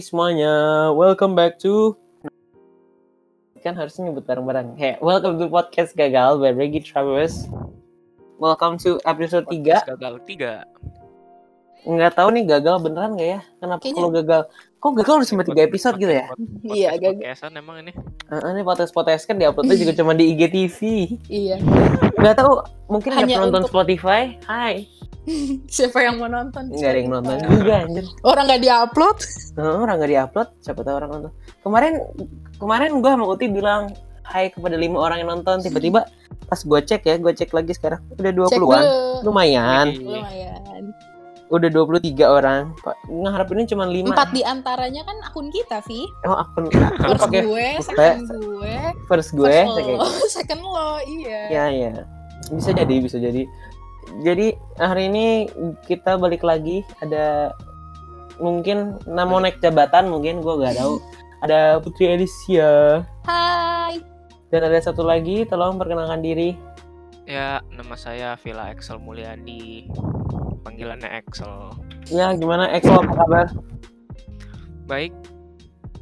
[0.00, 1.92] semuanya, welcome back to
[3.60, 4.72] kan harusnya nyebut bareng-bareng.
[4.80, 7.44] Hey, welcome to podcast gagal by Reggie Travis.
[8.40, 9.60] Welcome to episode 3.
[9.60, 10.64] Gagal tiga.
[11.82, 13.40] Nggak tahu nih gagal beneran nggak ya?
[13.56, 14.40] Kenapa Kayaknya- kalau gagal?
[14.80, 16.26] Kok gagal harus sampai 3 episode gitu ya?
[16.62, 17.20] Iya, gagal.
[17.20, 17.92] Podcastan emang ini.
[18.26, 20.78] Heeh, ini podcast-podcast kan diuploadnya juga cuma di IGTV.
[21.26, 21.56] Iya.
[22.14, 22.52] Nggak tahu,
[22.88, 24.40] mungkin ada Hanya penonton untuk- Spotify.
[24.42, 24.88] Hai.
[25.68, 26.72] Siapa yang mau nonton?
[26.72, 28.04] Nggak ada yang nonton juga anjir.
[28.22, 29.16] Orang nggak diupload?
[29.52, 31.32] Heeh, orang nggak diupload, siapa tahu orang nonton.
[31.60, 31.92] Kemarin
[32.56, 33.82] kemarin gua sama Uti bilang
[34.24, 36.08] hai kepada lima orang yang nonton, tiba-tiba
[36.46, 38.80] pas gua cek ya, gua cek lagi sekarang udah Cek 20-an.
[38.80, 39.28] dulu.
[39.28, 39.86] Lumayan.
[39.92, 40.00] Iya.
[40.00, 40.82] Lumayan.
[41.50, 42.70] Udah 23 orang.
[42.78, 44.06] Pak, ngarepinnya cuma 5.
[44.14, 46.06] Empat di antaranya kan akun kita, Vi.
[46.22, 46.70] Oh, akun
[47.10, 48.74] First gue, second gue,
[49.10, 50.06] first gue, first second lo,
[50.38, 51.40] second lo, iya.
[51.50, 51.92] Ya, ya.
[52.54, 53.50] Bisa jadi, bisa jadi.
[54.22, 55.26] Jadi hari ini
[55.86, 57.54] kita balik lagi ada
[58.40, 60.98] mungkin mau naik jabatan mungkin gua nggak tahu.
[61.44, 63.96] Ada Putri Alicia Hai.
[64.52, 66.52] dan ada satu lagi tolong perkenalkan diri.
[67.30, 69.86] Ya, nama saya Villa Excel Mulyadi.
[70.66, 71.70] Panggilannya Excel.
[72.10, 73.46] Ya, gimana Exo apa kabar?
[74.84, 75.14] Baik,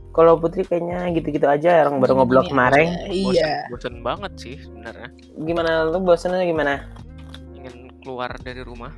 [0.08, 2.88] Kalau Putri kayaknya gitu-gitu aja orang baru ngobrol Gini-gini kemarin.
[2.90, 3.52] bosen, Iya.
[3.70, 5.08] bosen banget sih sebenarnya.
[5.38, 6.90] Gimana lu bosannya gimana?
[7.54, 8.90] Ingin keluar dari rumah.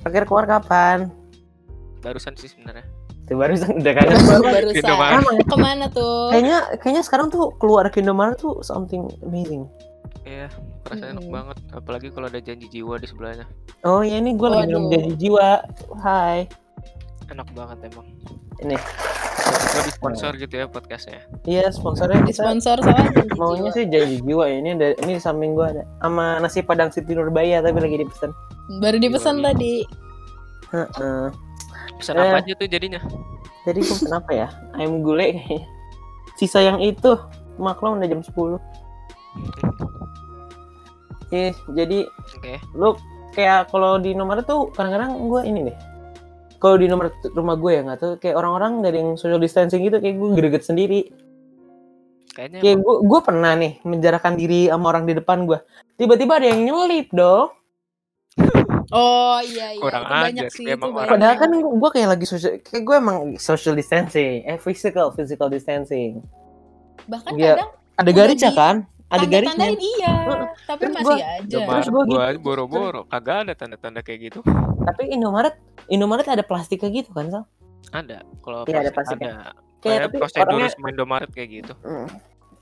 [0.00, 1.12] Terakhir keluar kapan?
[2.00, 2.86] Barusan sih sebenarnya.
[3.26, 4.16] Tuh barusan udah kangen.
[4.24, 4.88] Baru barusan.
[4.88, 6.32] Emang Ke mana tuh?
[6.32, 9.68] kayaknya kayaknya sekarang tuh keluar ke Indomaret tuh something amazing.
[10.24, 10.48] Iya,
[10.88, 11.36] rasanya enak Mm-mm.
[11.36, 11.56] banget.
[11.70, 13.44] Apalagi kalau ada janji jiwa di sebelahnya.
[13.84, 15.60] Oh ya ini gue lagi minum janji jiwa.
[16.00, 16.48] Hai.
[17.28, 18.08] Enak banget emang.
[18.60, 18.76] Ini.
[19.44, 21.20] Kita di sponsor gitu ya podcastnya.
[21.44, 24.56] Iya sponsornya Di kita sponsor sama Janji maunya sih janji jiwa ya.
[24.62, 28.30] Ini ada ini di samping gue ada sama nasi padang Siti Nurbaya tapi lagi dipesan.
[28.80, 29.84] Baru dipesan tadi.
[30.72, 31.24] Heeh.
[32.00, 32.22] Pesan Eh.
[32.24, 33.00] apa aja tuh jadinya?
[33.64, 34.48] Jadi gue pesan apa ya?
[34.74, 35.68] Ayam gulai kayaknya.
[36.34, 37.12] Sisa yang itu
[37.56, 38.56] maklum udah jam 10.
[41.34, 41.98] Ih, jadi
[42.32, 42.54] Oke.
[42.72, 42.94] lu
[43.32, 45.76] kayak kalau di nomor tuh kadang-kadang gue ini deh
[46.56, 49.98] kalau di nomor rumah gue ya nggak tuh kayak orang-orang dari yang social distancing gitu
[49.98, 51.10] kayak gue greget sendiri
[52.30, 55.58] Kayaknya kayak gue gue pernah nih menjarakan diri sama orang di depan gue
[55.96, 57.50] tiba-tiba ada yang nyelip dong
[58.90, 59.80] Oh iya iya.
[59.80, 61.10] Kurang itu banyak ajar, sih emang itu banyak.
[61.10, 66.22] padahal kan gue kayak lagi social kayak gue emang social distancing eh physical physical distancing
[67.04, 67.54] bahkan Iya.
[67.56, 68.76] kadang ada garisnya di- kan
[69.14, 70.14] ada garisnya tanda-tandain iya,
[70.64, 71.56] tapi Terus masih gua- aja.
[71.60, 72.40] Terus gua gitu.
[72.40, 74.40] boro-boro kagak ada tanda-tanda kayak gitu.
[74.84, 75.54] tapi Indomaret
[75.86, 77.44] Indomaret ada plastiknya gitu kan Sal?
[77.90, 78.20] Ada.
[78.40, 79.32] Kalau Iya, ada plastik plastiknya.
[79.32, 79.52] ada.
[79.80, 81.74] kayak tapi prosedur orangnya Indomaret kayak gitu.
[81.80, 82.08] Mm.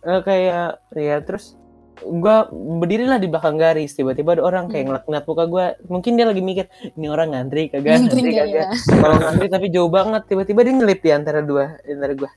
[0.03, 1.55] Eh, kayak ya terus
[2.03, 4.99] gua berdirilah di belakang garis tiba-tiba ada orang kayak Hmm.
[5.07, 8.67] ngeliat, muka gua mungkin dia lagi mikir ini orang ngantri kagak Ngantri kagak ya?
[8.99, 12.31] kalau ngantri tapi jauh banget tiba-tiba dia nyelip di antara dua di antara gua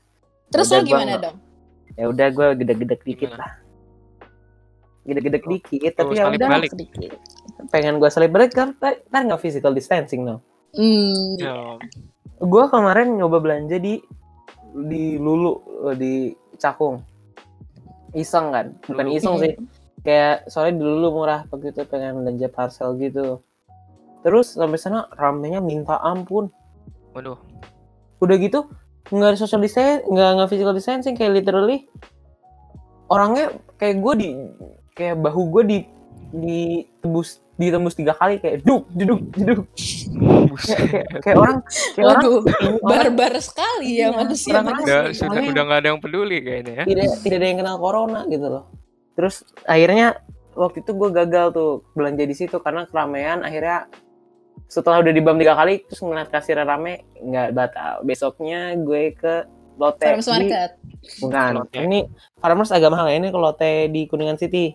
[0.46, 1.36] Terus lo gua gimana dong?
[1.92, 3.50] ya udah gua gede-gede dikit lah
[5.06, 6.70] gede-gede Oh, dikit tapi oh, ya salib udah balik.
[6.74, 7.10] Sedikit.
[7.70, 10.42] pengen gua salib balik kan kan nggak physical distancing dong
[10.76, 11.40] Hmm.
[11.40, 11.80] Ya,
[12.44, 13.96] gua kemarin nyoba belanja di
[14.76, 15.56] di Lulu
[15.96, 17.00] di Cakung.
[18.12, 18.76] Iseng kan?
[18.84, 19.56] Bukan iseng sih.
[20.04, 23.40] Kayak soalnya di Lulu murah begitu pengen belanja parcel gitu.
[24.20, 26.52] Terus sampai sana ramenya minta ampun.
[27.16, 27.40] Waduh.
[28.20, 28.68] udah gitu
[29.08, 31.88] nggak ada social distancing nggak nggak physical distancing kayak literally
[33.08, 34.28] orangnya kayak gue di
[34.96, 35.78] kayak bahu gue di
[36.32, 39.64] ditembus ditembus tiga kali kayak duk duduk duduk.
[40.56, 41.58] Kayak, kayak, kayak orang
[41.94, 45.20] kayak orang Waduh, orang barbar sekali ya Iya, manusia orang-orang Udah manusia.
[45.28, 46.84] sudah udah nggak ada yang peduli kayaknya ya.
[46.88, 48.64] tidak tidak ada yang kenal corona gitu loh.
[49.16, 49.34] Terus
[49.64, 50.08] akhirnya
[50.56, 53.44] waktu itu gue gagal tuh belanja di situ karena keramaian.
[53.44, 53.88] Akhirnya
[54.66, 58.00] setelah udah dibam tiga kali terus ngeliat kasir rame nggak batal.
[58.04, 59.34] Besoknya gue ke
[59.76, 60.70] Lotte Farmers di- Market.
[61.18, 61.76] bukan Lotte.
[61.78, 61.98] ini
[62.36, 64.72] Farmers agak mahal ya ini ke Lotte di Kuningan City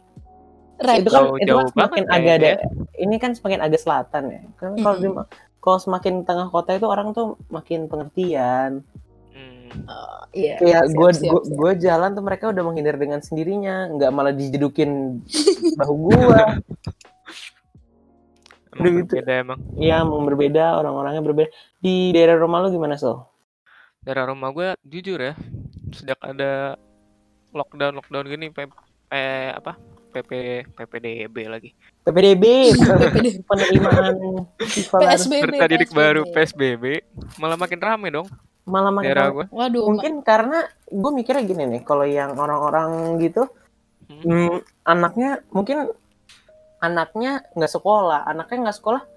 [0.78, 1.02] Red.
[1.02, 2.68] itu kan Jauh- itu jauh kan semakin banget agak ada kayaknya.
[2.98, 5.08] ini kan semakin agak selatan ya kan kalau di
[5.58, 8.82] kalau semakin tengah kota itu orang tuh makin pengertian
[9.32, 9.88] Hmm.
[9.88, 10.60] Oh, iya.
[10.60, 11.10] kayak gue
[11.48, 15.24] gue jalan tuh mereka udah menghindar dengan sendirinya nggak malah dijedukin
[15.80, 16.40] bahu gue
[18.72, 19.16] Udah gitu.
[19.16, 19.60] berbeda emang.
[19.76, 23.31] ya emang berbeda orang-orangnya berbeda di daerah rumah lu gimana so
[24.02, 25.38] Daerah rumah gue jujur ya,
[25.94, 26.74] sejak ada
[27.54, 29.78] lockdown lockdown gini, P, P- apa?
[30.12, 30.32] PP
[30.76, 31.70] PPDB lagi.
[32.04, 33.40] PPDB PPDB.
[33.50, 34.18] penerimaan
[34.66, 35.08] siswa baru.
[35.08, 35.44] PSBB.
[35.48, 36.84] Peserta didik baru PSBB
[37.40, 38.28] malah makin rame dong
[38.68, 39.46] malah makin daerah gue.
[39.48, 43.48] Waduh, mungkin karena gue mikirnya gini nih kalau yang orang-orang gitu
[44.12, 44.28] Hmm.
[44.28, 45.88] hmm, anaknya mungkin
[46.84, 49.08] anaknya nggak sekolah anaknya nggak sekolah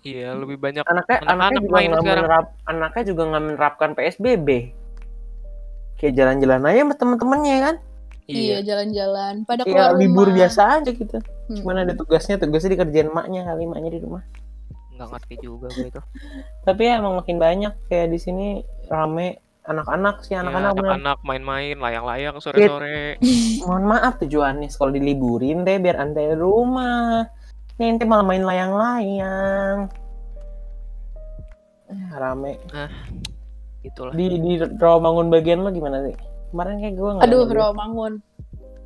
[0.00, 2.24] Iya, lebih banyak Anaknya Anak-anak anaknya juga main nggak sekarang.
[2.24, 4.48] menerap anaknya juga nggak menerapkan PSBB.
[5.94, 7.76] Kayak jalan-jalan aja sama temen-temennya kan.
[8.24, 9.34] Iya, jalan-jalan.
[9.44, 10.36] Pada Kayak keluar libur rumah.
[10.38, 11.18] biasa aja gitu.
[11.18, 11.56] Hmm.
[11.58, 14.24] Cuman ada tugasnya, tugasnya dikerjain emaknya kali emaknya di rumah.
[14.92, 16.00] nggak ngerti juga gue itu.
[16.66, 18.46] Tapi ya emang makin banyak kayak di sini
[18.86, 20.84] rame anak-anak sih Iya, anak-anak bener.
[20.90, 23.16] anak-anak main-main layang-layang sore-sore.
[23.60, 27.24] Mohon maaf tujuannya sekolah diliburin deh biar anda di rumah.
[27.80, 29.88] Nih ente malah main layang-layang.
[31.88, 32.60] Eh, rame.
[33.80, 34.12] Itulah.
[34.12, 36.12] Di di Rawamangun bagian lo gimana sih?
[36.52, 37.24] Kemarin kayak gue nggak.
[37.24, 37.48] Aduh.
[37.48, 38.20] Rawamangun.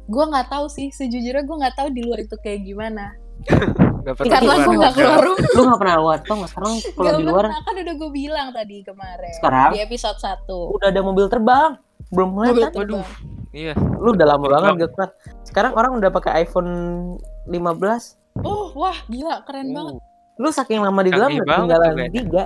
[0.06, 3.18] Gue nggak tahu sih, sejujurnya gue nggak tahu di luar itu kayak gimana.
[4.04, 5.00] Nggak pernah Karena gue nggak aja.
[5.00, 5.48] keluar rumah.
[5.48, 8.10] Lu nggak pernah lewat tau nggak sekarang kalau Gak di luar pernah, kan udah gue
[8.12, 9.32] bilang tadi kemarin.
[9.32, 9.70] Sekarang?
[9.72, 10.76] Di episode 1.
[10.76, 11.70] udah ada mobil terbang.
[12.12, 12.70] Belum mulai kan?
[12.76, 13.08] terbang.
[13.56, 13.74] Iya.
[13.74, 15.10] Lu udah lama banget gak keluar.
[15.40, 16.70] Sekarang orang udah pakai iPhone
[17.48, 18.23] 15.
[18.36, 19.74] Oh, wah gila, keren Uh.
[19.76, 19.94] banget.
[20.34, 22.18] Lu saking lama di dalam Canggih udah banget tinggalan tuh kayaknya.
[22.18, 22.44] tiga.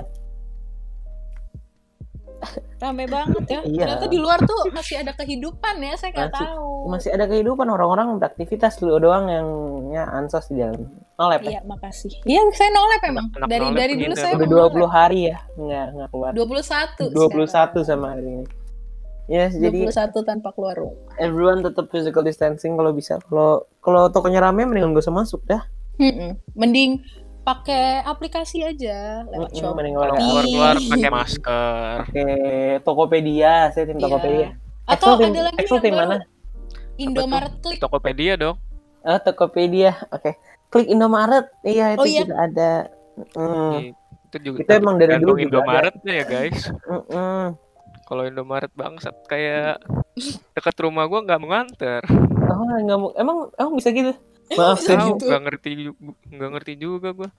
[2.79, 3.61] Rame banget ya.
[3.64, 3.81] Iya.
[3.82, 6.69] Ternyata di luar tuh masih ada kehidupan ya, saya nggak Masih- tahu.
[6.87, 9.46] Masih ada kehidupan orang-orang beraktivitas lu doang yang
[9.90, 10.87] ya ansos di dalam.
[11.17, 11.58] Nolep ya?
[11.58, 12.12] Iya, makasih.
[12.23, 13.26] Iya, saya nolep emang.
[13.34, 16.31] Anak dari nolep dari dulu saya Udah emang 20 hari ya nggak nggak keluar.
[16.31, 16.50] nolep.
[16.55, 17.11] 21.
[17.11, 18.44] 21 sama hari ini.
[19.29, 20.96] Yes, jadi 21 tanpa keluar rumah.
[21.19, 23.19] everyone tetap physical distancing kalau bisa.
[23.23, 25.61] Kalau kalau tokonya rame mendingan gak usah masuk dah.
[25.98, 26.30] Mm-mm.
[26.54, 27.02] Mending
[27.42, 29.72] pakai aplikasi aja lewat Mm-mm, shop.
[29.74, 31.96] mending Kalau orang keluar-keluar pakai masker.
[32.04, 32.32] pakai
[32.80, 34.04] Tokopedia, saya tim Iya.
[34.04, 34.48] Tokopedia.
[34.84, 36.16] Atau Excel tim- ada lagi Excel yang tim mana?
[36.96, 37.78] Indomaret Klik.
[37.78, 38.56] Tokopedia dong.
[39.00, 39.92] Oh, Tokopedia.
[40.08, 40.34] Oke.
[40.68, 41.46] Klik Indomaret.
[41.62, 42.22] Iya, itu Oh, iya.
[42.22, 42.70] juga ada.
[43.34, 43.96] Mm.
[44.28, 46.60] Itu juga Itu emang dari dulu tergantung juga Indomaret ya guys.
[46.84, 47.42] Mm-mm.
[48.04, 49.80] Kalau Indomaret bangsat kayak
[50.52, 52.02] dekat rumah gua nggak mau nganter.
[52.48, 53.08] Oh, nggak mau.
[53.14, 54.12] Emang emang bisa gitu?
[54.56, 55.24] Maaf, bisa saya gitu.
[55.28, 55.70] nggak ngerti
[56.32, 57.30] nggak ngerti juga gua.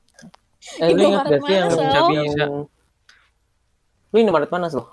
[0.83, 2.07] Eh, lu ingat gak sih yang, yang...
[2.11, 2.45] Bisa.
[4.11, 4.91] Lu Indomaret mana, Sal?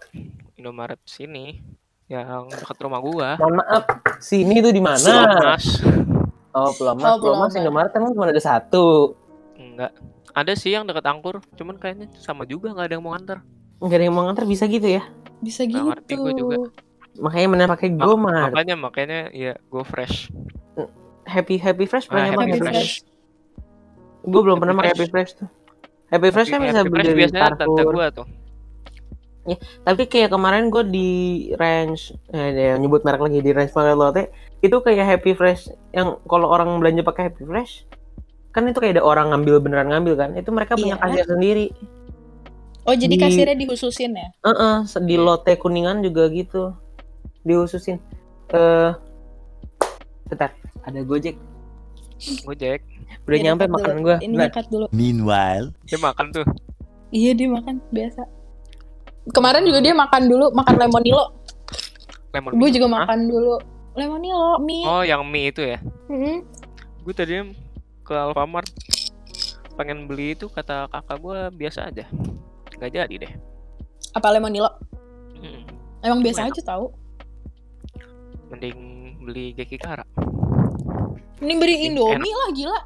[0.55, 1.59] Indomaret sini
[2.07, 3.29] yang dekat rumah gua.
[3.43, 3.85] Mohon maaf,
[4.23, 5.35] sini tuh di mana?
[5.59, 5.83] Mas.
[6.55, 7.05] Oh, Pulau Mas.
[7.05, 7.61] Oh, Pulau Pulau Mas Mas.
[7.61, 9.19] Indomaret emang cuma ada satu.
[9.59, 9.91] Enggak.
[10.37, 13.41] Ada sih yang dekat Angkur, cuman kayaknya sama juga nggak ada yang mau nganter.
[13.83, 15.03] Nggak ada yang mau nganter bisa gitu ya?
[15.43, 15.89] Bisa Nggak gitu.
[15.91, 16.57] ngerti gua juga.
[17.17, 18.53] Makanya mana pakai Mak- Gomart.
[18.53, 20.29] Makanya makanya ya go fresh.
[21.27, 22.93] Happy Happy Fresh Ah, pernah Happy pakai Happy Fresh.
[24.25, 24.91] Gue belum Happy pernah pakai.
[24.95, 25.49] Happy Fresh tuh.
[26.07, 27.95] Happy Fresh kan bisa beli dari biasanya tante Carrefour.
[27.95, 28.27] gua tuh.
[29.87, 31.11] Tapi kayak kemarin gue di
[31.55, 36.75] range, eh, nyebut merek lagi di range Lotte, itu kayak Happy Fresh yang kalau orang
[36.83, 37.87] belanja pakai Happy Fresh,
[38.51, 41.03] kan itu kayak ada orang ngambil beneran ngambil kan, itu mereka punya Iya.
[41.07, 41.67] kasir sendiri.
[42.87, 44.29] Oh, jadi Di- kasirnya dihususin ya?
[44.47, 46.75] Heeh, di Lotte Kuningan juga gitu,
[47.47, 48.03] dihususin.
[48.51, 48.91] Eh,
[50.27, 50.55] bentar,
[50.87, 51.37] ada Gojek,
[52.43, 52.81] Gojek.
[53.27, 54.07] udah Ini nyampe makanan dulu.
[54.07, 54.17] gue.
[54.23, 54.87] Ini nyekat dulu.
[54.91, 56.47] Meanwhile, Dia makan tuh.
[57.11, 58.23] Iya, dia makan biasa.
[59.27, 61.25] Kemarin juga dia makan dulu, makan lemonilo.
[62.31, 62.95] Lemon Gue juga Hah?
[63.03, 63.55] makan dulu.
[63.97, 64.85] Lemonilo, mie.
[64.85, 65.79] Oh, yang mie itu ya.
[66.07, 66.45] Mm-mm.
[67.03, 67.35] Gue tadi
[68.03, 68.71] ke Alfamart
[69.75, 72.07] pengen beli itu kata kakak gue biasa aja.
[72.77, 73.33] Nggak jadi deh.
[74.13, 74.71] Apa lemonilo?
[76.01, 76.55] Emang biasa Enak.
[76.55, 76.87] aja tahu.
[78.47, 78.79] Mending
[79.21, 80.07] beli Geki Kara.
[81.37, 81.87] Ini beri Enak.
[81.91, 82.81] Indomie lah, gila.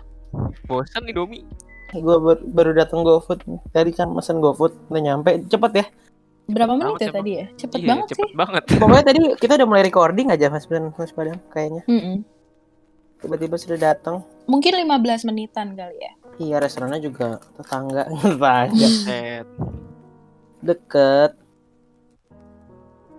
[0.65, 1.45] Bosan Indomie.
[1.91, 5.87] Gue baru, baru datang GoFood, tadi kan mesen GoFood, udah nyampe, cepet ya.
[6.47, 7.47] Berapa Cepet menit banget ya tadi ya?
[7.57, 8.35] Cepet Iya, banget cepet sih.
[8.37, 8.63] banget.
[8.81, 11.83] Pokoknya tadi kita udah mulai recording aja Mas Ben, Mas Padang, kayaknya.
[11.87, 12.17] Mm-mm.
[13.19, 14.23] Tiba-tiba sudah datang.
[14.47, 16.13] Mungkin 15 menitan kali ya.
[16.41, 18.07] Iya restorannya juga tetangga
[19.05, 19.45] Set.
[20.61, 21.37] deket.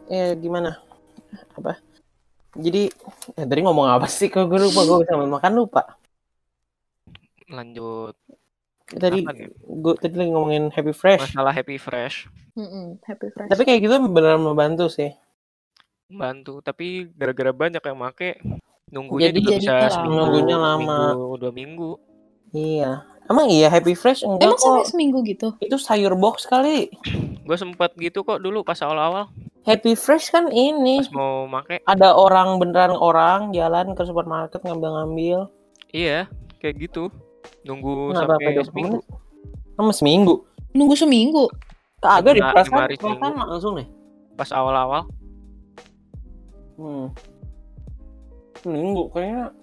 [0.08, 0.80] Eh gimana?
[1.54, 1.78] Apa?
[2.52, 2.92] Jadi
[3.34, 4.28] eh, tadi ngomong apa sih?
[4.28, 5.96] Kok gue lupa gue sambil makan lupa.
[7.48, 8.16] Lanjut.
[8.88, 9.24] Tadi
[9.58, 11.32] gue tadi lagi ngomongin Happy Fresh.
[11.32, 12.28] Masalah Happy Fresh.
[12.54, 13.00] Mm-mm.
[13.02, 13.48] Happy Fresh.
[13.48, 15.16] Tapi kayak gitu beneran membantu sih.
[16.08, 16.60] Bantu.
[16.60, 18.36] Tapi gara-gara banyak yang make,
[18.90, 19.88] nunggunya Jadi- juga jadi bisa lama.
[19.90, 20.98] seminggu, Nunggunya lama.
[21.08, 21.92] minggu, dua minggu.
[22.52, 22.92] Iya.
[23.32, 24.90] Emang iya Happy Fresh enggak Emang sampai kok.
[24.92, 25.48] seminggu gitu?
[25.64, 26.92] Itu sayur box kali.
[27.42, 29.32] Gue sempet gitu kok dulu pas awal-awal.
[29.62, 31.86] Happy Fresh kan ini Pas mau make.
[31.86, 35.54] ada orang beneran orang jalan ke supermarket ngambil-ngambil.
[35.94, 36.26] Iya,
[36.58, 37.14] kayak gitu.
[37.62, 38.98] Nunggu Nggak sampai dua seminggu.
[39.78, 40.36] Sama seminggu.
[40.74, 41.46] Nunggu seminggu.
[42.02, 43.86] Kagak di perasaan, perasaan langsung deh.
[44.34, 45.06] Pas awal-awal.
[46.82, 47.14] Hmm.
[48.66, 49.54] Seminggu kayaknya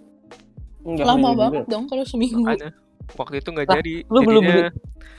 [0.87, 1.73] enggak Lama banget juga.
[1.75, 2.47] dong kalau seminggu.
[2.47, 2.71] Makanya
[3.19, 3.95] waktu itu nggak jadi.
[4.07, 4.71] lu belum jadinya,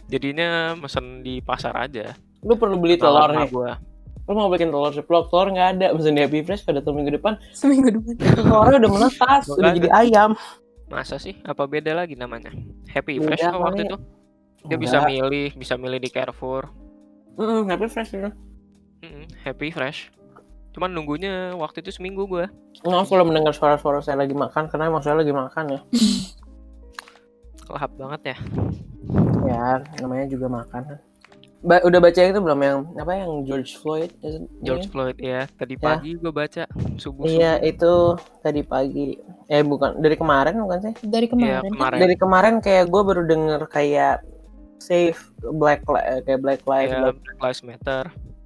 [0.07, 2.15] jadinya mesen di pasar aja.
[2.47, 3.49] Lu perlu beli Telur telur nih.
[3.51, 3.73] gua.
[4.29, 5.87] Lu mau bikin telur ceplok, telur nggak ada.
[5.97, 7.33] Mesen di Happy Fresh pada tahun minggu depan.
[7.49, 8.13] Seminggu depan.
[8.37, 9.77] Telurnya udah menetas, udah Makanya.
[9.81, 10.31] jadi ayam.
[10.85, 11.33] Masa sih?
[11.41, 12.53] Apa beda lagi namanya?
[12.93, 13.97] Happy Beda Fresh kok waktu itu?
[14.69, 15.09] Dia bisa Enggak.
[15.09, 16.69] milih, bisa milih di Carrefour.
[17.39, 18.29] Mm, happy fresh itu.
[18.99, 20.11] Mm-mm, happy fresh.
[20.75, 22.51] Cuman nunggunya waktu itu seminggu gua.
[22.83, 25.79] Maaf kalau mendengar suara-suara saya lagi makan karena emang saya lagi makan ya.
[27.71, 28.37] Lahap banget ya.
[29.47, 30.99] Ya, namanya juga makan.
[31.59, 34.15] Ba- udah baca itu belum yang apa yang George Floyd?
[34.21, 34.91] it- George ini?
[34.91, 35.43] Floyd ya.
[35.51, 35.83] Tadi Ya.
[35.83, 36.63] pagi gua baca
[36.95, 37.23] subuh.
[37.23, 37.93] Iya, itu
[38.39, 39.19] tadi pagi.
[39.45, 40.93] Eh bukan dari kemarin bukan sih?
[41.03, 41.59] Dari Iya, kemarin.
[41.59, 41.71] kan?
[41.73, 41.97] kemarin.
[41.99, 44.23] Dari kemarin kayak gue baru denger kayak
[44.79, 45.19] save
[45.53, 48.03] Black eh, kayak Black Lives Ya, Black, Black Lives Matter.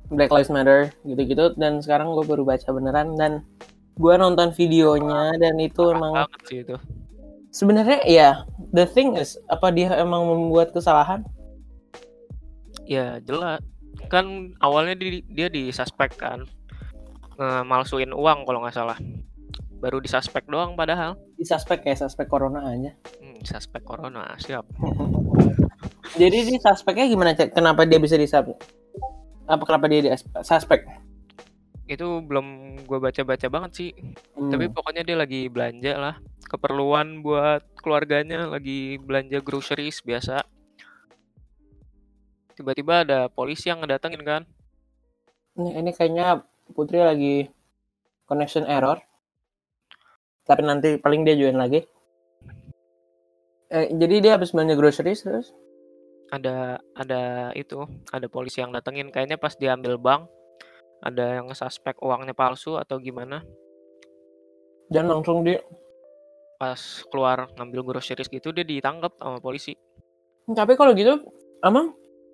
[0.09, 3.45] Black Lives Matter gitu-gitu dan sekarang gue baru baca beneran dan
[3.93, 6.75] gue nonton videonya dan itu Parah emang banget sih itu.
[7.49, 8.29] sebenarnya ya
[8.71, 11.21] the thing is apa dia emang membuat kesalahan?
[12.87, 13.63] Ya jelas.
[14.09, 16.45] Kan awalnya di, dia disuspek kan.
[17.37, 18.97] Ngemalsuin uang kalau nggak salah.
[19.83, 21.19] Baru disuspek doang padahal.
[21.35, 22.95] Di suspek kayak suspek corona aja.
[23.19, 24.63] Hmm, suspek corona siap.
[26.21, 27.57] Jadi di suspeknya gimana cek?
[27.57, 28.55] Kenapa dia bisa disuspek?
[29.43, 30.09] Apa kenapa dia di
[30.45, 30.87] suspek?
[31.83, 33.89] Itu belum gue baca-baca banget sih.
[34.37, 34.51] Hmm.
[34.53, 36.15] Tapi pokoknya dia lagi belanja lah.
[36.47, 40.52] Keperluan buat keluarganya lagi belanja groceries biasa.
[42.53, 44.41] Tiba-tiba ada polisi yang ngedatengin kan.
[45.57, 46.41] ini, ini kayaknya
[46.73, 47.45] Putri lagi
[48.25, 48.97] connection error.
[50.47, 51.83] Tapi nanti paling dia join lagi.
[53.73, 55.47] Eh, jadi dia habis belanja groceries terus?
[56.33, 59.11] Ada ada itu, ada polisi yang datengin.
[59.13, 60.29] Kayaknya pas diambil bank
[61.03, 63.43] ada yang suspek uangnya palsu atau gimana.
[64.87, 65.61] Dan langsung dia
[66.63, 66.79] Pas
[67.11, 69.75] keluar ngambil groceries gitu dia ditangkap sama polisi.
[70.47, 71.19] Tapi kalau gitu,
[71.59, 71.91] emang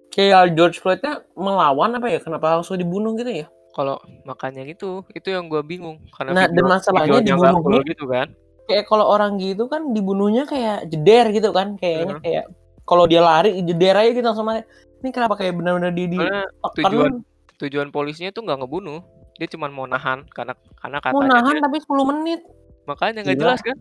[0.10, 2.20] kayak George Floyd-nya melawan apa ya?
[2.20, 3.48] Kenapa langsung dibunuh gitu ya?
[3.70, 8.34] Kalau makanya gitu, itu yang gua bingung karena Nah, dan masalahnya full gitu kan.
[8.66, 12.22] Kayak kalau orang gitu kan dibunuhnya kayak jeder gitu kan, kayaknya Mhm.
[12.22, 12.46] kayak
[12.84, 14.66] kalau dia lari jeder aja gitu langsung mati.
[15.00, 17.12] Ini kenapa kayak benar-benar di di Soalnya tekan, tujuan
[17.58, 19.00] tujuan polisinya tuh nggak ngebunuh,
[19.38, 22.42] dia cuma mau nahan karena karena mau katanya nahan dia- tapi 10 menit.
[22.84, 23.78] makanya nggak jelas kan.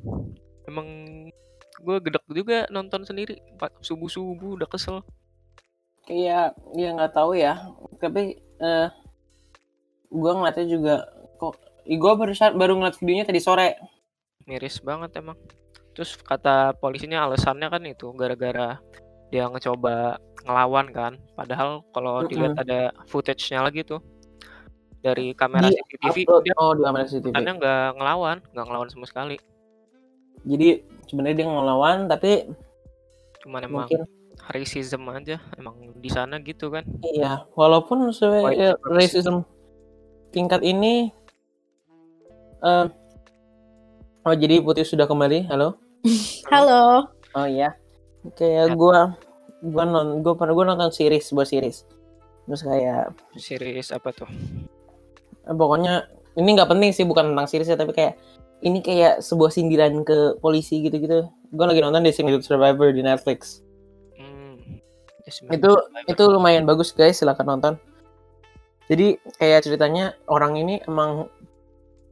[0.64, 0.86] Emang
[1.78, 3.40] gue gedek juga nonton sendiri
[3.80, 5.00] subuh subuh udah kesel.
[6.08, 6.40] Iya,
[6.72, 7.68] iya nggak tahu ya.
[8.00, 8.88] Tapi eh
[10.08, 10.94] gua ngeliatnya juga
[11.36, 13.68] kok gue baru baru ngeliat videonya tadi sore.
[14.44, 15.36] miris banget emang
[15.92, 18.80] terus kata polisinya alasannya kan itu gara-gara
[19.28, 22.30] dia ngecoba ngelawan kan padahal kalau Mm-mm.
[22.32, 24.00] dilihat ada footage-nya lagi tuh
[24.98, 26.42] dari kamera Di CCTV Upload.
[26.48, 27.28] dia Oh, di kamera CCTV.
[27.28, 29.36] bukannya nggak ngelawan nggak ngelawan sama sekali
[30.48, 30.68] Jadi
[31.04, 32.32] sebenarnya dia ngelawan tapi
[33.44, 34.00] cuman emang mungkin
[34.50, 38.08] racism aja emang di sana gitu kan iya, walaupun
[38.54, 39.44] ya, racism
[40.32, 41.12] tingkat ini
[42.64, 42.86] eh
[44.28, 45.48] Oh, jadi Putih sudah kembali.
[45.48, 45.80] Halo.
[46.52, 47.08] Halo.
[47.32, 47.72] Oh iya.
[48.36, 49.16] Kayak gua
[49.64, 51.88] gua non gua pernah gua nonton series sebuah series.
[52.44, 54.28] Terus kayak series apa tuh
[55.48, 58.20] eh, pokoknya ini nggak penting sih bukan tentang series ya tapi kayak
[58.60, 61.24] ini kayak sebuah sindiran ke polisi gitu-gitu.
[61.56, 63.64] Gua lagi nonton Designated Survivor di Netflix.
[65.28, 65.70] Itu
[66.08, 67.74] itu lumayan bagus guys, silahkan nonton.
[68.88, 71.28] Jadi kayak ceritanya orang ini emang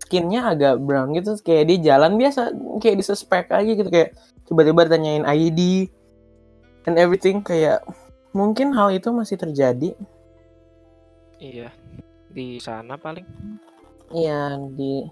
[0.05, 3.89] skinnya agak brown gitu, kayak dia jalan biasa, kayak disuspek aja gitu.
[3.89, 5.89] Kayak tiba-tiba tanyain ID
[6.85, 7.41] and everything.
[7.41, 7.83] Kayak
[8.37, 9.97] mungkin hal itu masih terjadi.
[11.41, 11.73] iya.
[12.37, 13.25] Di sana paling.
[14.13, 15.09] Iya di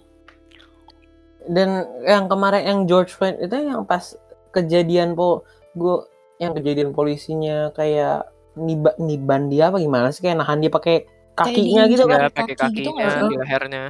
[1.44, 4.16] dan yang kemarin yang George Floyd itu yang pas
[4.54, 5.44] kejadian po
[5.76, 6.06] gue
[6.50, 10.22] yang kejadian polisinya kayak niba, niban dia apa gimana sih?
[10.22, 12.18] Kayak nahan dia pakai kakinya gitu kan?
[12.18, 13.20] ya kaki pakai gitu kakinya sih?
[13.26, 13.84] di lehernya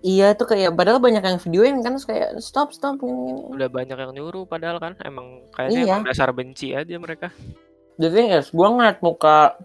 [0.00, 3.42] iya tuh kayak padahal banyak yang videoin kan terus kayak stop stop gini gini.
[3.52, 5.92] Udah banyak yang nyuruh padahal kan emang kayaknya Iya.
[6.00, 7.28] emang dasar benci aja mereka.
[8.00, 9.60] Thing is gue ngeliat muka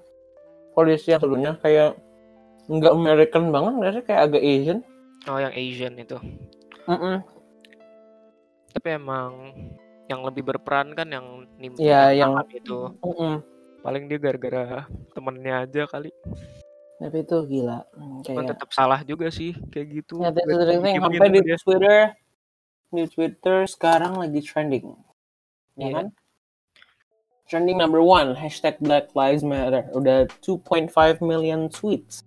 [0.75, 1.95] polisi yang sebelumnya kayak
[2.67, 4.03] nggak American banget nggak sih?
[4.03, 4.79] Kayak agak Asian.
[5.31, 6.17] Oh yang Asian itu.
[6.85, 7.17] Mm-mm.
[8.75, 9.55] tapi emang
[10.05, 11.25] yang lebih berperan kan yang
[11.57, 13.41] nim Iya, yang- itu Mm-mm.
[13.81, 16.09] paling dia gara-gara temennya aja kali
[16.95, 21.27] tapi itu gila Hmm, Cuman kayak tetap salah juga sih kayak gitu Ya, didiemin Sampai
[21.29, 21.57] di dia.
[21.59, 21.99] Twitter,
[22.87, 24.95] di Twitter sekarang lagi trending.
[25.75, 25.91] Ya Iya.
[25.91, 26.07] kan?
[27.45, 29.85] Trending number one, hashtag Black Lives Matter.
[29.91, 32.23] Udah 2.5 million tweets.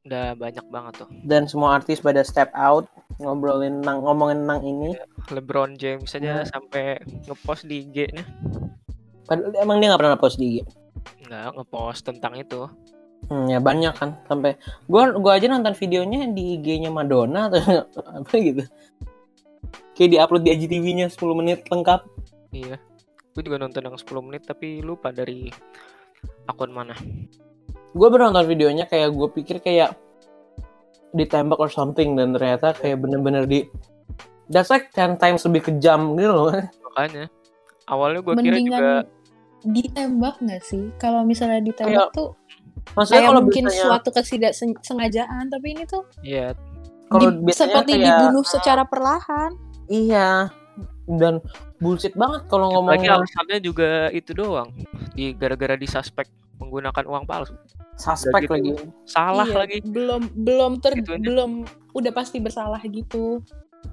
[0.00, 4.90] udah banyak banget tuh Dan semua artis pada step out, ngobrolin tentang, ngomongin tentang ini.
[5.28, 6.46] LeBron James aja Hmm.
[6.46, 8.24] sampai ngepost di IG-nya
[9.24, 10.56] Padahal emang dia nggak pernah post di IG.
[11.24, 12.68] nggak ngepost tentang itu
[13.26, 14.22] Hmm, ya banyak kan.
[14.24, 14.54] Sampai
[14.86, 17.58] gua gua aja nonton videonya di IG-nya Madonna atau
[18.22, 18.62] apa gitu.
[19.92, 22.04] Kayak diupload di IGTV-nya 10 menit lengkap.
[22.52, 22.78] iya
[23.32, 25.52] gue juga nonton yang 10 menit tapi lupa dari
[26.48, 26.96] akun mana
[27.92, 29.92] gue baru nonton videonya kayak gue pikir kayak
[31.14, 33.68] ditembak or something dan ternyata kayak bener-bener di
[34.50, 36.50] that's like 10 times lebih kejam gitu loh.
[36.90, 37.30] Makanya
[37.86, 38.90] awalnya gue kira juga
[39.66, 40.90] ditembak nggak sih?
[40.98, 42.28] Kalau misalnya ditembak Kayak tuh
[42.94, 46.54] maksudnya kayak kalau mungkin biasanya suatu ketidaksengajaan, tapi ini tuh ya
[47.10, 49.50] kalau di- biasanya seperti kayak dibunuh secara perlahan.
[49.90, 50.50] iya.
[51.06, 51.38] Dan
[51.78, 54.74] bullshit banget kalau lagi ngomongin alasannya juga itu doang.
[55.14, 56.26] Di gara-gara disuspek
[56.60, 57.54] menggunakan uang palsu.
[57.96, 58.52] Suspek gitu.
[58.52, 58.70] lagi.
[59.08, 59.78] salah Iya, lagi.
[59.84, 61.64] Belum belum ter Gitu belum
[61.96, 63.40] udah pasti bersalah gitu.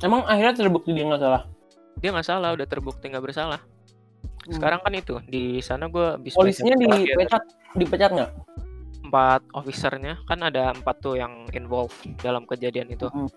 [0.01, 1.43] emang akhirnya terbukti dia nggak salah?
[2.01, 3.61] Dia nggak salah udah terbukti nggak bersalah.
[4.43, 4.59] Hmm.
[4.59, 7.43] sekarang kan itu di sana gue habis polisinya dipecat
[7.79, 8.31] dipecat nggak?
[9.07, 13.07] Empat officernya kan ada empat tuh yang involved dalam kejadian itu.
[13.07, 13.31] Mm.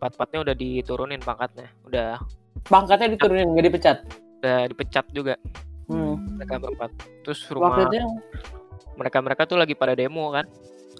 [0.00, 2.16] empat empatnya udah diturunin pangkatnya udah
[2.72, 3.96] pangkatnya diturunin nggak dipecat?
[4.40, 5.34] Udah dipecat juga.
[5.86, 6.18] Hmm.
[6.40, 6.90] mereka berempat.
[7.22, 7.98] Terus waktu rumah itu
[8.96, 10.48] yang mereka mereka tuh lagi pada demo kan?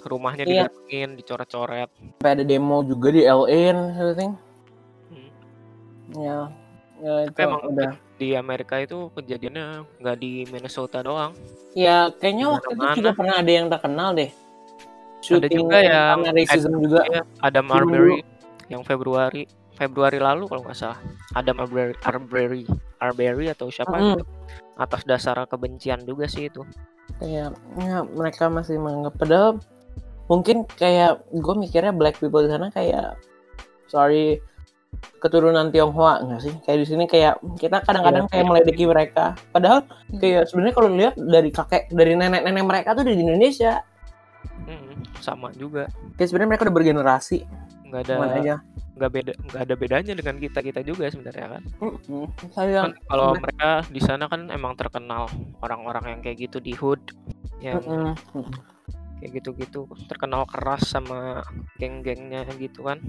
[0.05, 0.69] Rumahnya Iya.
[0.69, 1.89] didatengin dicoret-coret.
[1.89, 4.33] Sampai ada demo juga di LA and everything
[5.07, 5.31] Hmm.
[6.15, 6.39] ya
[6.97, 7.91] ya itu Tapi emang udah.
[8.17, 9.67] di Amerika itu kejadiannya
[9.99, 11.33] nggak di Minnesota doang.
[11.73, 14.31] Ya kayaknya waktu itu juga pernah ada yang terkenal deh.
[15.27, 17.03] Ada juga yang racism juga.
[17.05, 18.19] Iya, Adam Turun Arbery
[18.69, 21.01] yang Februari Februari lalu kalau nggak salah.
[21.35, 22.63] Adam Arbery Arbery,
[22.97, 24.07] Arbery atau siapa Mm.
[24.15, 24.25] gitu.
[24.77, 26.63] Atas dasar kebencian juga sih itu
[27.23, 29.51] kayak ya, mereka masih menganggap padahal
[30.27, 33.15] mungkin kayak gue mikirnya black people di sana kayak
[33.87, 34.43] sorry
[35.21, 36.55] keturunan Tionghoa nggak sih?
[36.65, 38.51] Kayak di sini kayak kita kadang-kadang Iya, kayak iya.
[38.51, 39.25] meledeki mereka.
[39.53, 39.85] Padahal
[40.17, 43.85] kayak sebenarnya kalau lihat dari kakek dari nenek-nenek mereka tuh di Indonesia.
[44.65, 45.91] Mm, sama juga.
[46.17, 47.39] Kayak sebenarnya mereka udah bergenerasi.
[47.93, 48.57] Nggak ada aja
[48.97, 51.63] nggak beda nggak ada bedanya dengan kita kita juga sebenarnya kan
[52.57, 55.29] saya Kan kalau mereka di sana kan emang terkenal
[55.61, 57.01] orang-orang yang kayak gitu di hood
[57.61, 58.49] yang Mm-mm.
[59.21, 61.45] kayak gitu-gitu terkenal keras sama
[61.77, 63.05] geng-gengnya gitu kan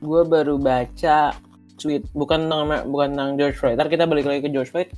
[0.00, 1.36] gue baru baca
[1.78, 3.78] tweet bukan tentang bukan tentang George Floyd.
[3.78, 4.90] Ntar kita balik lagi ke George Floyd.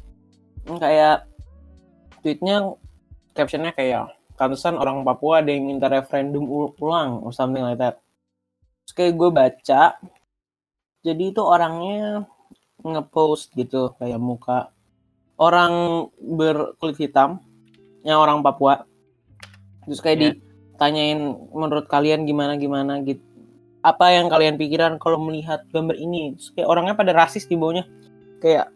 [0.65, 1.29] Kayak
[2.25, 2.75] tweetnya
[3.37, 8.01] captionnya kayak pantesan orang Papua ada yang minta referendum ul- ulang or something like that.
[8.91, 9.83] Terus kayak gue baca,
[11.07, 12.27] jadi itu orangnya
[12.83, 14.75] ngepost gitu kayak muka
[15.39, 17.39] orang berkulit hitam,
[18.03, 18.83] yang orang Papua.
[19.87, 20.25] Terus kayak Ya.
[20.35, 21.23] ditanyain
[21.55, 22.99] menurut kalian gimana gimana?
[23.07, 23.23] Gitu
[23.87, 26.35] apa yang kalian pikiran kalau melihat gambar ini?
[26.35, 27.87] Terus kayak orangnya pada rasis di bawahnya.
[28.43, 28.75] Kayak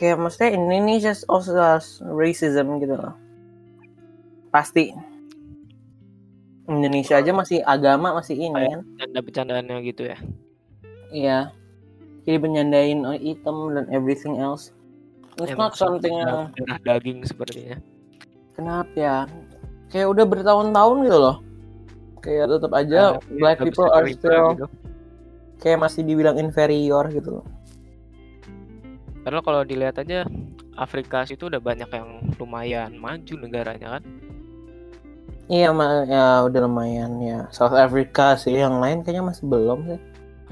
[0.00, 3.12] kayak maksudnya ini nih just also as racism gitu loh.
[4.48, 4.96] Pasti
[6.64, 8.80] Indonesia aja masih agama masih ini kan?
[8.96, 10.18] canda bercandaannya gitu ya.
[11.12, 11.38] Iya.
[12.24, 14.72] Jadi penyandain orang hitam dan everything else.
[15.36, 17.76] It's Emang not something yang darah daging sepertinya.
[18.56, 19.16] Kenapa ya?
[19.92, 21.36] Kayak udah bertahun-tahun gitu loh.
[22.24, 24.66] Kayak tetap aja Nah, black nggak people are still gitu.
[25.60, 27.46] kayak masih dibilang inferior gitu loh.
[29.20, 30.24] Padahal kalau dilihat aja
[30.80, 34.02] Afrika itu udah banyak yang lumayan maju negaranya kan.
[35.44, 37.44] Iya, ma ya udah lumayan ya.
[37.52, 40.00] South Africa sih, yang lain kayaknya masih belum sih.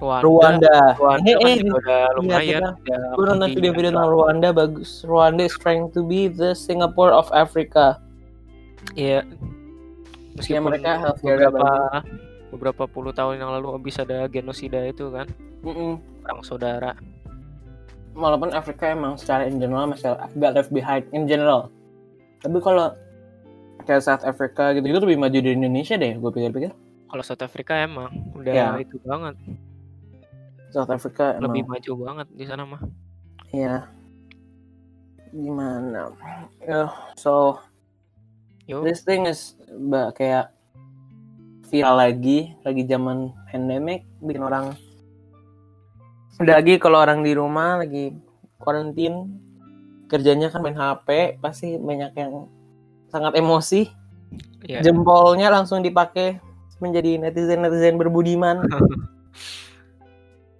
[0.03, 0.77] Rwanda, Rwanda.
[0.99, 2.61] Rwanda Eh, eh, udah lumayan.
[2.61, 4.91] kita- udah Gue nonton video-video tentang Rwanda bagus.
[5.07, 8.03] Rwanda is trying to be the Singapore of Africa.
[8.99, 9.23] Iya.
[10.35, 12.03] Meskipun mereka healthcare beberapa
[12.51, 15.25] beberapa puluh tahun yang lalu habis ada genosida itu kan,
[15.65, 16.03] Mm-mm.
[16.21, 16.93] perang saudara.
[18.13, 21.73] Walaupun Afrika emang secara in general masih agak left behind in general.
[22.45, 22.93] Tapi kalau
[23.83, 26.73] kayak South Africa gitu itu lebih maju dari Indonesia deh, gue pikir-pikir.
[27.07, 28.69] Kalau South Africa emang udah Ya.
[28.77, 29.37] itu banget,
[30.71, 32.83] South Africa emang lebih maju banget di sana mah.
[33.51, 33.91] Iya.
[35.29, 36.13] Gimana?
[36.61, 37.61] Ya, so
[38.65, 40.53] Yo, this thing is ba- kayak
[41.67, 44.77] viral lagi, lagi zaman pandemic, bikin orang
[46.37, 48.13] udah lagi kalau orang di rumah lagi
[48.57, 49.29] quarantine,
[50.07, 52.49] kerjanya kan main HP, pasti banyak yang
[53.13, 53.93] sangat emosi,
[54.65, 54.81] ya.
[54.81, 56.41] jempolnya langsung dipakai
[56.83, 58.65] menjadi netizen-netizen berbudiman.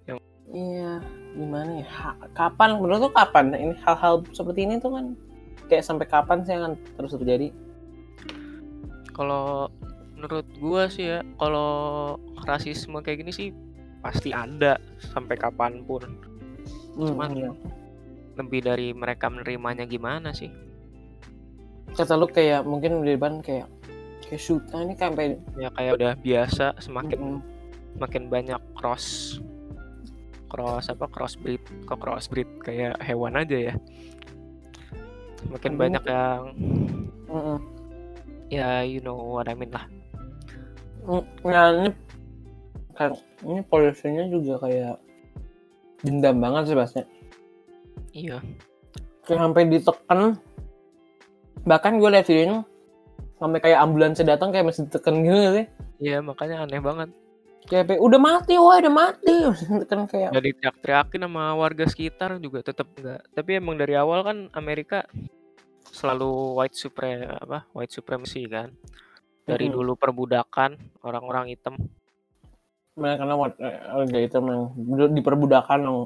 [0.07, 0.21] Yang-
[0.53, 1.01] Iya,
[1.33, 1.87] gimana ya?
[1.89, 5.17] Ha- kapan menurut lu kapan ini hal-hal seperti ini tuh kan
[5.65, 7.49] kayak sampai kapan sih akan terus terjadi?
[9.17, 9.73] Kalau
[10.13, 13.49] menurut gua sih ya, kalau rasisme kayak gini sih
[14.05, 16.05] pasti ada sampai kapan pun.
[17.01, 17.49] Cuman iya.
[18.37, 20.53] lebih dari mereka menerimanya gimana sih?
[21.93, 23.69] Kata lu kayak mungkin di depan kayak
[24.23, 27.41] kayak shoot nah ini sampai Ya kayak udah biasa semakin Mm-mm.
[27.95, 29.37] makin banyak cross
[30.47, 33.73] cross apa crossbreed kok crossbreed kayak hewan aja ya
[35.49, 35.81] makin Hmm.
[35.81, 36.41] banyak yang
[37.27, 37.57] Mm-mm.
[38.47, 39.85] ya you know what I mean lah
[41.03, 41.89] Mm, Nah ini
[42.95, 43.11] kan
[43.43, 44.95] ini polisinya juga kayak
[45.99, 47.03] dendam banget sih Basnya.
[48.15, 48.39] iya
[49.27, 50.39] Kayak sampai ditekan.
[51.63, 52.61] Bahkan gue liat videonya
[53.39, 55.65] sampai kayak ambulansnya datang kayak masih ditekan gitu sih.
[55.99, 57.11] iya makanya aneh banget
[57.63, 59.35] Kayak udah mati, wah udah mati.
[59.79, 63.23] Ditekan kayak Udah diteriak-teriakin sama warga sekitar juga tetap enggak.
[63.31, 65.07] Tapi emang dari awal kan Amerika
[65.87, 67.63] selalu white supremacy apa?
[67.71, 68.75] White supremacy kan.
[69.47, 69.75] Dari Mm-mm.
[69.79, 71.75] dulu perbudakan orang-orang hitam.
[72.93, 76.03] mereka karena eh, warga itu memang diperbudakan dong.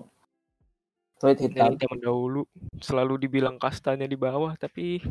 [1.17, 1.73] Kulit hitam.
[1.73, 2.41] Dari zaman dahulu
[2.79, 5.01] selalu dibilang kastanya di bawah tapi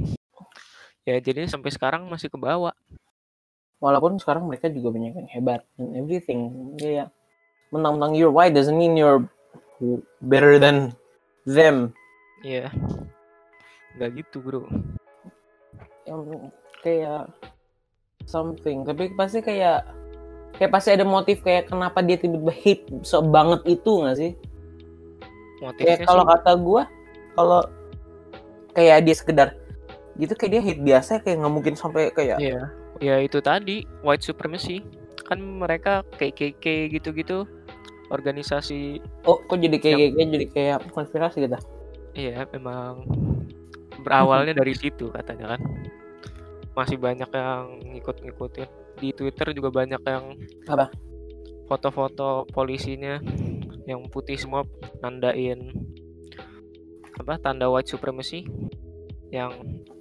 [1.06, 2.74] ya jadinya sampai sekarang masih ke bawah.
[3.78, 6.72] Walaupun sekarang mereka juga banyak yang hebat and everything.
[6.80, 7.12] Kayak
[7.70, 9.24] mentang-mentang you're white doesn't mean you're
[10.24, 10.96] better than
[11.44, 11.92] them.
[12.40, 12.72] Iya.
[13.96, 14.64] Enggak gitu, Bro.
[16.06, 16.22] yang
[16.86, 17.26] kayak
[18.26, 19.86] something tapi pasti kayak
[20.58, 24.32] kayak pasti ada motif kayak kenapa dia tiba-tiba hate so banget itu nggak sih
[25.62, 26.82] Motifnya kayak kalau kata gua
[27.34, 27.60] kalau
[28.76, 29.48] kayak dia sekedar
[30.16, 34.24] gitu kayak dia hate biasa kayak nggak mungkin sampai kayak Iya, ya itu tadi white
[34.24, 34.80] supremacy.
[35.26, 37.44] Kan mereka KKK gitu-gitu
[38.06, 41.58] organisasi oh kok jadi kayak kayak jadi kayak konspirasi gitu
[42.14, 43.02] iya memang
[44.06, 45.60] berawalnya dari situ katanya kan.
[46.76, 48.68] Masih banyak yang ngikut-ngikutin.
[49.00, 50.38] Di Twitter juga banyak yang
[50.70, 50.92] Apa?
[51.66, 53.18] Foto-foto polisinya
[53.90, 54.62] yang putih semua
[55.02, 55.74] nandain
[57.16, 58.44] apa tanda white supremacy
[59.32, 59.50] yang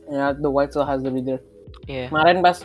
[0.08, 1.38] ya the white still has the leader
[1.86, 2.62] ya kemarin pas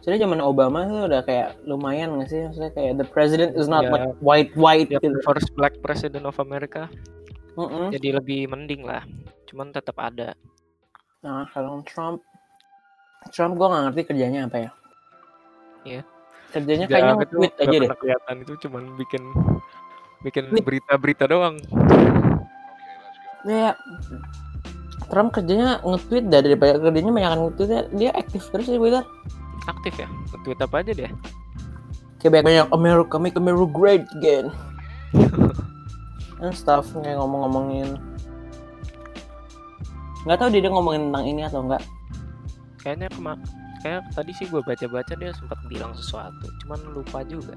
[0.00, 3.82] jadi zaman Obama tuh udah kayak lumayan nggak sih maksudnya kayak the president is not
[3.82, 3.92] Ya.
[3.92, 6.88] like white white dia gitu first black president of America
[7.52, 7.90] Mm-mm.
[7.90, 9.04] jadi lebih mending lah
[9.46, 10.32] cuman tetap ada
[11.20, 12.24] Nah, kalau Trump,
[13.28, 14.70] Trump gue nggak ngerti kerjanya apa ya.
[15.84, 16.02] Iya.
[16.48, 17.88] Kerjanya Nggak- kayaknya itu nge-tweet nggak aja deh.
[17.92, 19.22] kelihatan itu cuman bikin
[20.20, 21.60] bikin berita-berita doang
[23.42, 23.76] Dia
[25.10, 29.04] Trump kerjanya nge-tweet dah daripada kerjanya banyak nge-tweet dia aktif terus di Twitter.
[29.68, 30.08] aktif ya
[30.46, 31.10] tweet apa aja dia
[32.20, 34.52] Kayak banyak America make America great again.
[36.40, 37.96] And stuff kayak ngomong-ngomongin.
[40.28, 41.80] Nggak tahu dia, dia ngomongin tentang ini atau enggak.
[42.80, 43.36] kayaknya kema
[43.84, 47.56] kayak tadi sih gue baca-baca dia sempat bilang sesuatu cuman lupa juga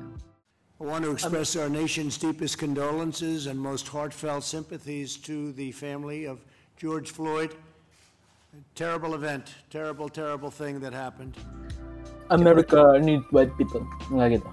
[0.81, 6.27] I want to express our nation's deepest condolences and most heartfelt sympathies to the family
[6.27, 6.43] of
[6.77, 7.53] George Floyd.
[8.53, 11.33] A terrible event, terrible, terrible thing that happened.
[12.29, 13.81] America need white people.
[14.13, 14.49] Enggak gitu.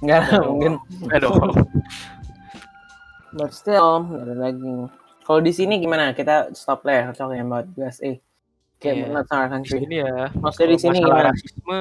[0.00, 0.72] Enggak Nggak mungkin.
[1.12, 1.32] aduh
[3.32, 4.88] But still, ada lagi.
[5.22, 6.12] Kalau di sini gimana?
[6.12, 8.16] Kita stop lah ya talking about USA.
[8.76, 9.06] Kayak Iya.
[9.14, 9.78] not our di country.
[9.78, 11.28] sini ya Maksudnya di sini masalah gimana?
[11.30, 11.78] rasisme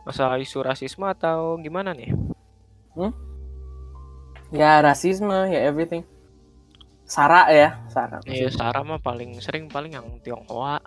[0.00, 2.10] masalah isu rasisme atau gimana nih
[4.50, 6.02] Ya rasisme, ya everything.
[7.10, 8.22] Sara ya, Sara.
[8.22, 10.78] Iya, Sarah mah paling sering paling yang Tionghoa.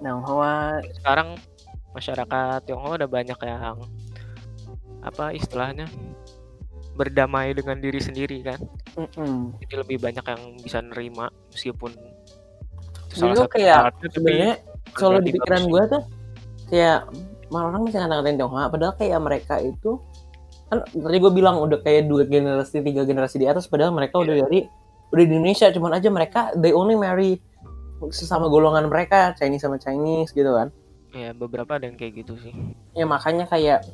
[0.00, 1.36] Nah, Hoa, Sekarang
[1.92, 3.84] masyarakat Tionghoa udah banyak yang
[5.04, 5.84] apa istilahnya
[6.96, 8.60] berdamai dengan diri sendiri kan.
[8.96, 9.52] mm-mm.
[9.60, 11.92] Jadi lebih banyak yang bisa nerima meskipun
[13.16, 14.60] tuh kayak sebenarnya
[14.92, 16.02] kalau di pikiran gue tuh
[16.68, 17.08] kayak
[17.48, 20.00] malah orang masih ngata-ngatain Tionghoa padahal kayak mereka itu
[20.66, 24.34] kan tadi gue bilang udah kayak dua generasi tiga generasi di atas padahal mereka udah
[24.34, 24.66] dari
[25.08, 27.38] udah di Indonesia cuman aja mereka they only marry
[28.08, 30.68] sesama golongan mereka Chinese sama Chinese gitu kan.
[31.10, 32.52] Ya beberapa ada yang kayak gitu sih.
[32.92, 33.84] ya makanya kayak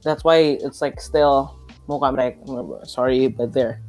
[0.00, 2.36] that's why it's like still muka mereka
[2.84, 3.80] sorry but they're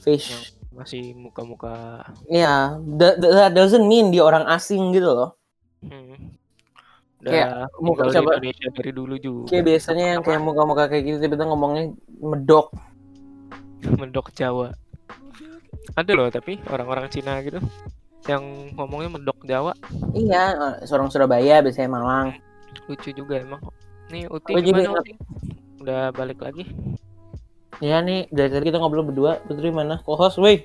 [0.00, 0.52] fish.
[0.70, 2.04] Masih muka-muka.
[2.26, 5.30] Ya that, that doesn't mean dia orang asing gitu loh.
[5.80, 6.36] Hmm,
[7.20, 9.44] Kayak udah muka tinggal di coba- Indonesia dari dulu juga.
[9.48, 11.84] kayak biasanya yang kayak muka-muka kayak gitu tiba-tiba ngomongnya
[12.16, 12.72] medok.
[14.00, 14.72] Mendok Jawa.
[15.94, 17.62] Ada loh tapi orang-orang Cina gitu
[18.26, 18.42] yang
[18.74, 19.70] ngomongnya mendok Jawa
[20.10, 20.50] iya
[20.82, 22.34] eh, orang Surabaya biasanya Malang
[22.84, 23.62] lucu juga emang.
[24.06, 25.14] Nih Uti Oh, gimana Uti?
[25.78, 26.66] Udah balik lagi?
[27.76, 30.64] ya nih dari tadi kita ngobrol berdua Putri mana co-host weh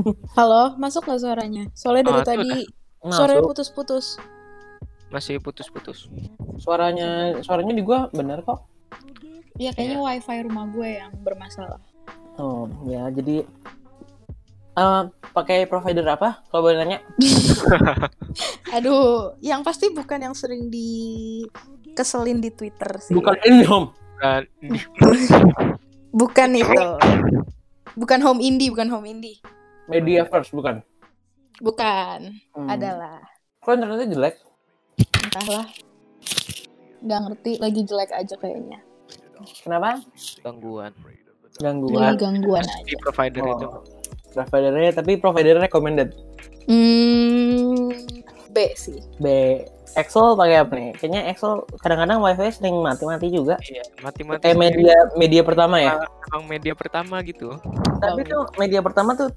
[0.36, 1.64] Halo, masuk nggak suaranya?
[1.72, 2.30] Soalnya dari Masuk.
[2.32, 2.50] tadi
[3.14, 4.06] suaranya putus-putus.
[5.08, 6.08] Masih putus-putus.
[6.56, 8.64] suaranya suaranya di gua benar kok
[9.52, 11.76] Iya, kayaknya wifi rumah gue yang bermasalah.
[12.34, 13.44] oh ya jadi
[14.72, 15.02] eh
[15.36, 16.98] pakai provider apa kalau boleh nanya
[18.76, 23.12] Aduh, yang pasti bukan yang sering dikeselin di Twitter sih.
[23.12, 23.92] bukan Indihome
[24.62, 24.78] di
[26.12, 26.84] Bukan itu.
[27.96, 29.40] Bukan home indie, bukan home indie.
[29.88, 30.84] Media First bukan
[31.60, 32.36] Bukan.
[32.52, 32.68] Hmm.
[32.68, 33.20] Adalah.
[33.64, 34.34] Kok internetnya jelek?
[35.24, 35.66] Entahlah.
[37.00, 37.52] Nggak ngerti.
[37.60, 38.78] Lagi jelek aja kayaknya.
[39.64, 40.00] Kenapa?
[40.44, 40.92] Gangguan.
[41.60, 42.16] Gangguan.
[42.16, 42.84] Gangguan aja.
[42.84, 43.68] Di provider itu.
[44.32, 46.16] Providernya, tapi providernya recommended.
[46.66, 47.92] Hmm,
[48.52, 49.00] B sih.
[49.20, 49.26] B.
[49.92, 50.90] Excel pakai apa nih?
[50.96, 53.60] Kayaknya Excel kadang-kadang wifi sering mati-mati juga.
[53.60, 54.40] Iya, mati-mati.
[54.40, 56.00] Kayak media media pertama ya.
[56.32, 57.60] Emang media pertama gitu.
[58.00, 59.28] Tapi tuh media pertama tuh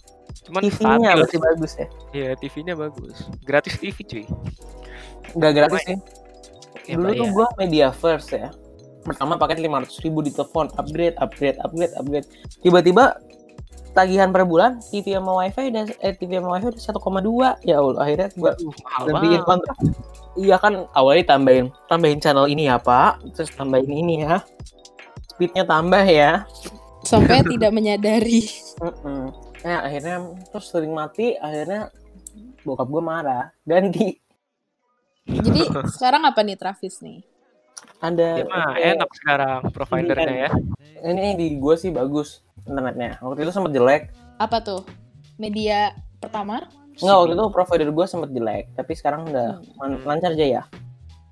[0.44, 1.88] Cuman TV-nya masih bagus ya.
[2.12, 3.18] Iya, TV-nya bagus.
[3.48, 4.26] Gratis TV cuy.
[5.36, 5.98] Nggak gratis sih.
[6.86, 8.52] Ya, Dulu tuh gua media first ya.
[9.02, 12.28] Pertama paket 500 ribu di telepon, upgrade, upgrade, upgrade, upgrade.
[12.62, 13.22] Tiba-tiba
[13.96, 17.96] tagihan per bulan TV sama wifi dan eh, TV sama wifi udah 1,2 ya Allah
[18.04, 18.52] akhirnya gua
[19.08, 19.48] lebihin banget.
[19.48, 19.78] kontrak.
[20.36, 24.44] Iya kan awalnya tambahin tambahin channel ini ya Pak, terus tambahin ini ya.
[25.32, 26.44] Speednya tambah ya.
[27.08, 28.44] Sampai tidak menyadari.
[29.66, 31.90] Nah, akhirnya terus sering mati, akhirnya
[32.62, 33.50] bokap gue marah.
[33.64, 34.20] Ganti.
[35.26, 37.35] Jadi sekarang apa nih Travis nih?
[38.06, 40.52] Ada Ya mah enak sekarang providernya ya.
[41.02, 43.18] Ini di gue sih bagus internetnya.
[43.22, 44.14] Waktu itu sempat jelek.
[44.38, 44.82] Apa tuh?
[45.38, 46.70] Media pertama?
[46.96, 50.64] Enggak, waktu itu provider gue sempat jelek, tapi sekarang udah man- lancar aja ya.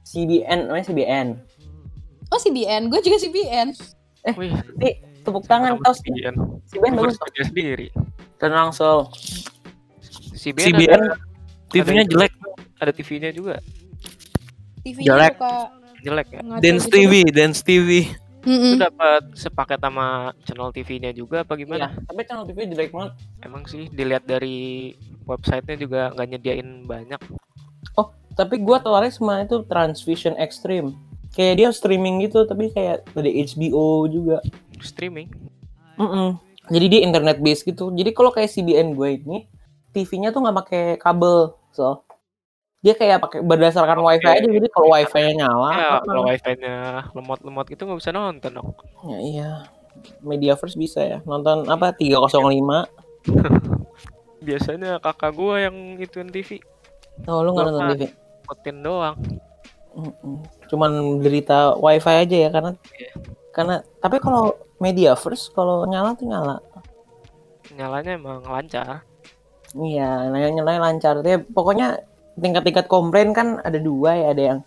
[0.03, 1.27] CBN, namanya CBN.
[2.27, 3.67] Oh CBN, gue juga CBN.
[4.35, 4.89] Wih, Nanti
[5.23, 6.35] tepuk tangan kau CBN.
[6.67, 7.15] CBN bagus.
[7.15, 7.87] Kerja sendiri.
[8.35, 9.07] Tenang Sol.
[10.33, 11.01] CBN, CBN
[11.71, 12.33] TV-nya jelek.
[12.77, 13.55] Ada TV-nya juga.
[14.83, 15.33] TV-nya Jelek.
[15.39, 15.55] suka
[16.03, 16.41] Jelek ya.
[16.43, 16.93] ngaco Dance gitu.
[16.93, 17.89] TV, Dance TV.
[18.43, 18.75] Mm-mm.
[18.75, 21.87] Itu dapat sepaket sama channel TV-nya juga apa Iya, gimana?
[21.95, 23.11] tapi channel TV jelek banget.
[23.39, 24.91] Emang sih dilihat dari
[25.23, 27.21] websitenya juga nggak nyediain banyak.
[28.33, 30.97] Tapi gue tawarin sama itu Transvision Extreme.
[31.37, 34.41] Kayak dia streaming gitu, tapi kayak ada HBO juga.
[34.81, 35.29] Streaming.
[36.01, 36.41] Mm-mm.
[36.67, 37.93] Jadi dia internet base gitu.
[37.93, 39.37] Jadi kalau kayak CBN gue ini,
[39.93, 42.01] TV-nya tuh nggak pakai kabel, so
[42.83, 44.43] dia kayak pakai berdasarkan wifi aja.
[44.43, 46.75] Jadi kalau wifi-nya nyala, ya, kalau wifi-nya
[47.15, 48.69] lemot-lemot gitu nggak bisa nonton dong.
[49.07, 49.49] ya iya.
[50.19, 52.27] Media First bisa ya nonton apa 305
[54.47, 56.59] Biasanya kakak gua yang ituin TV,
[57.23, 58.03] Oh lu nggak nonton TV?
[58.43, 59.15] ngotin doang.
[60.67, 60.91] Cuman
[61.23, 63.11] derita wifi aja ya karena Iya.
[63.53, 66.59] karena tapi kalau Media First kalau nyala tuh nyala.
[67.71, 69.07] Nyalanya emang lancar.
[69.71, 71.13] Iya, nyala nyalanya lancar.
[71.23, 72.03] Tapi pokoknya
[72.35, 74.59] tingkat-tingkat komplain kan ada dua ya, ada yang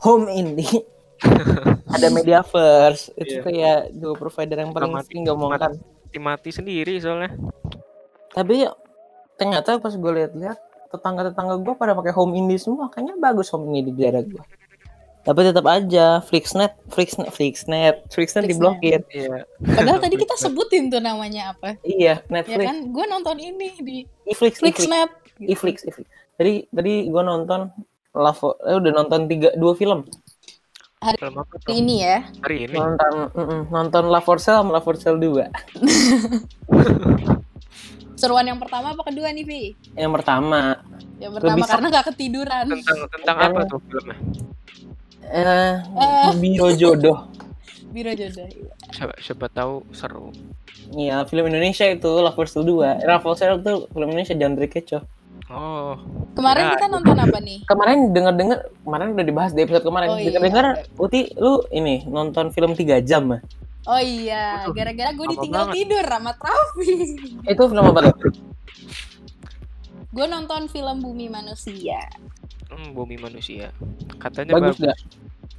[0.00, 0.82] home indie,
[1.94, 3.14] ada media first.
[3.14, 3.42] Itu Iya.
[3.42, 5.78] kayak dua provider yang paling Mati- sering diomongkan.
[6.04, 7.32] Mati-mati sendiri soalnya.
[8.30, 8.66] Tapi
[9.34, 13.90] ternyata pas gue lihat-lihat tetangga-tetangga gue pada pakai home indie semua, kayaknya bagus home indie
[13.90, 14.42] di daerah gue.
[15.24, 19.00] Tapi tetap aja Flixnet, Flixnet, Flixnet, Flixnet diblokir.
[19.08, 19.48] Iya.
[19.56, 21.80] Padahal tadi kita sebutin tuh namanya apa.
[21.80, 22.78] Iya, Ya Netflix, kan?
[22.92, 23.96] Gue nonton ini di
[24.28, 25.08] Iflix, Flixnet.
[25.40, 26.04] Iflix, Iflix.
[26.34, 27.70] Tadi tadi gue nonton
[28.14, 30.06] Lavo, eh, udah nonton tiga dua film.
[31.04, 31.68] Film apa tuh?
[31.68, 32.16] Ini ya.
[32.46, 32.72] Hari ini.
[32.78, 33.12] nonton
[33.68, 35.36] nonton La For Sale sama La For Sale 2
[38.20, 39.62] Seruan yang pertama apa kedua nih, Vi?
[40.00, 40.80] yang pertama
[41.20, 42.64] Yang pertama Lebih karena gak ketiduran.
[42.72, 44.16] Tentang tentang apa tuh filmnya?
[45.28, 46.30] eh Eh.
[46.40, 47.28] Biro Jodoh
[47.92, 48.48] Biro jodoh.
[48.90, 50.34] Siapa, siapa tahu seru.
[50.98, 54.66] Iya film Indonesia itu La For Sale 2 La For Sale tuh film Indonesia genre
[54.70, 55.02] kecoh
[55.46, 56.00] Oh,
[56.32, 56.70] Kemarin Ya.
[56.74, 57.60] kita nonton apa nih?
[57.64, 60.32] kemarin denger-denger kemarin udah dibahas di episode kemarin Oh, iya.
[60.32, 63.40] denger-denger Uti lu ini nonton film 3 jam ah?
[63.84, 65.76] Oh iya, gara-gara gue ditinggal banget.
[65.78, 67.10] tidur sama Travis.
[67.52, 68.32] itu film apa tuh?
[70.10, 72.00] gue nonton film Bumi Manusia.
[72.66, 73.70] hmm, bumi manusia.
[74.16, 74.88] Katanya bagus bagus.
[74.88, 74.98] gak?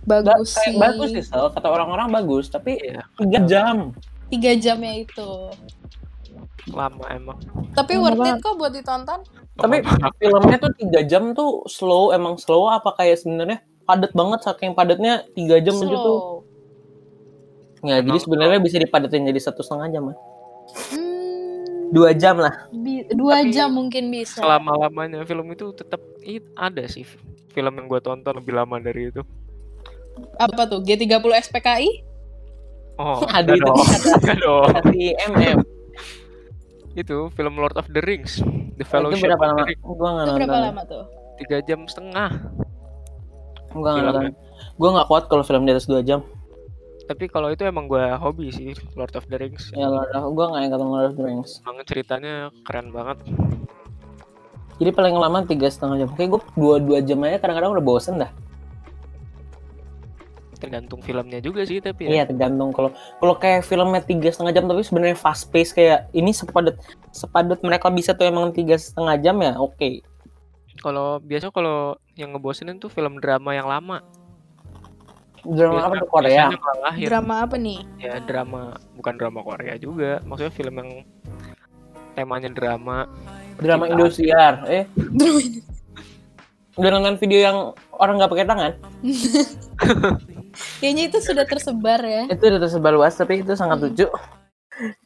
[0.04, 0.76] Bagus kayak sih.
[0.76, 1.48] bagus sih Sal.
[1.48, 3.76] kata orang-orang bagus tapi Iya, 3 jam
[4.26, 5.30] Tiga jamnya itu.
[6.68, 7.38] lama emang.
[7.72, 9.22] Tapi Lama worth it kok buat ditonton.
[9.56, 9.82] Tapi
[10.18, 15.24] filmnya tuh 3 jam tuh slow emang slow apa kayak sebenarnya padat banget saking padatnya
[15.32, 16.34] 3 jam aja tuh Slow.
[17.86, 20.18] Ya, jadi Emang sebenarnya bisa dipadatin jadi satu setengah jam lah.
[20.90, 22.66] Hmm, Dua jam lah.
[22.74, 24.42] bi- dua Tapi jam mungkin bisa.
[24.42, 27.06] Selama lamanya film itu tetap it, ada sih
[27.54, 29.22] film yang gue tonton lebih lama dari itu.
[30.36, 30.82] Apa tuh?
[30.82, 31.14] G30
[31.46, 31.90] SPKI?
[32.98, 33.62] Oh, Ada itu
[34.42, 34.66] dong.
[34.66, 35.58] ada di MM.
[36.96, 38.40] Itu film Lord of the Rings,
[38.76, 39.64] The itu Fellowship berapa of lama?
[39.84, 40.66] Gua nggak Itu berapa nonton.
[40.66, 41.04] lama tuh?
[41.36, 42.30] Tiga jam setengah.
[43.70, 44.24] Gua nggak nonton.
[44.76, 46.24] Gua nggak kuat kalau film di atas dua jam.
[47.06, 49.70] Tapi kalau itu emang gue hobi sih Lord of the Rings.
[49.76, 51.62] Ya Lord of- gua nggak ingin Lord of the Rings.
[51.62, 52.34] Emang ceritanya
[52.66, 53.22] keren banget.
[54.76, 56.10] Jadi paling lama tiga setengah jam.
[56.16, 58.32] Kayak gua dua dua jam aja kadang-kadang udah bosen dah.
[60.66, 62.22] Tergantung filmnya juga sih tapi ya.
[62.22, 62.90] Iya tergantung kalau
[63.22, 66.76] kalau kayak filmnya tiga setengah jam tapi sebenarnya fast pace kayak ini sepadat
[67.14, 70.02] sepadat mereka bisa tuh emang tiga setengah jam ya oke.
[70.82, 74.02] Kalau biasa kalau yang ngebosenin tuh film drama yang lama.
[75.46, 76.50] Drama apa tuh Korea?
[77.06, 77.86] Drama apa nih?
[78.02, 80.18] Ya drama, bukan drama Korea juga.
[80.26, 80.92] Maksudnya film yang
[82.18, 83.06] temanya drama.
[83.62, 84.66] Drama Indosiar.
[84.68, 85.62] Eh Drama ini.
[86.76, 87.58] udah nonton video yang
[87.96, 88.72] orang nggak pakai tangan?
[90.80, 92.24] Kayaknya itu sudah tersebar ya.
[92.28, 94.08] Itu udah tersebar luas tapi itu sangat lucu.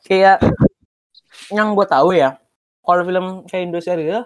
[0.02, 0.42] kayak
[1.54, 2.42] yang gue tahu ya
[2.82, 4.26] kalau film kayak Indosiar gitu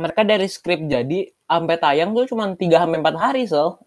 [0.00, 3.82] mereka dari skrip jadi sampai tayang tuh cuma 3 sampai 4 hari so.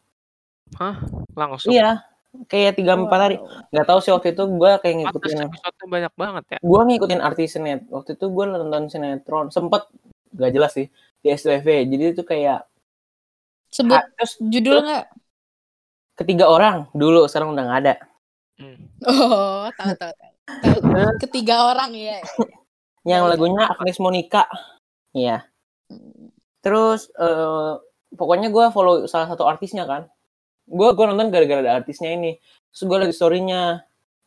[1.34, 1.72] Langsung.
[1.74, 2.06] Iya.
[2.46, 3.36] Kayak 3 sampai 4 hari.
[3.74, 6.58] nggak tahu sih waktu itu gue kayak ngikutin episode banyak banget ya.
[6.62, 9.90] gue ngikutin artis sinet waktu itu gue nonton sinetron sempet
[10.32, 10.88] gak jelas sih
[11.20, 12.64] di STV jadi itu kayak
[13.72, 15.06] Sebut ha- terus judul nggak?
[16.22, 16.88] Ketiga orang.
[16.94, 17.96] Dulu sekarang udah nggak ada.
[18.62, 18.78] Hmm.
[19.10, 20.14] Oh, tahu tahu.
[21.22, 22.22] Ketiga orang ya.
[23.10, 24.46] yang lagunya Agnes Monica.
[25.12, 25.46] Iya.
[26.62, 27.74] Terus eh,
[28.14, 30.06] pokoknya gue follow salah satu artisnya kan.
[30.70, 32.38] Gue gue nonton gara-gara ada artisnya ini.
[32.72, 33.82] Terus gue lagi storynya.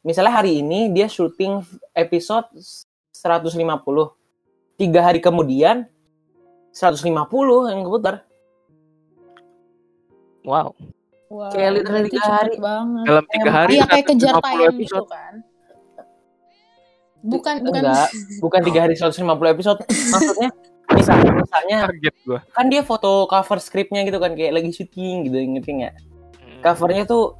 [0.04, 1.64] Misalnya hari ini dia syuting
[1.96, 2.50] episode
[3.14, 3.56] 150
[4.76, 5.88] tiga hari kemudian
[6.74, 7.06] 150
[7.70, 8.26] yang keputar.
[10.44, 10.76] Wow.
[11.34, 12.54] Wow, Kayak literally tiga hari.
[12.56, 13.04] banget.
[13.04, 15.08] Dalam tiga hari Iya kayak kejar 150 tayang gitu episode.
[15.08, 15.34] kan.
[17.24, 19.16] Bukan bukan enggak bukan tiga hari 150
[19.48, 20.50] episode maksudnya
[20.90, 21.78] misalnya misalnya
[22.22, 22.40] gua.
[22.46, 26.60] kan dia foto cover skripnya gitu kan kayak lagi syuting gitu ngerti nggak Hmm.
[26.62, 27.32] covernya tuh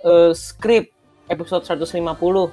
[0.00, 0.90] eh, skrip
[1.24, 2.50] episode 150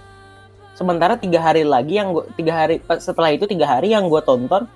[0.72, 4.70] sementara tiga hari lagi yang gua tiga hari setelah itu tiga hari yang gue tonton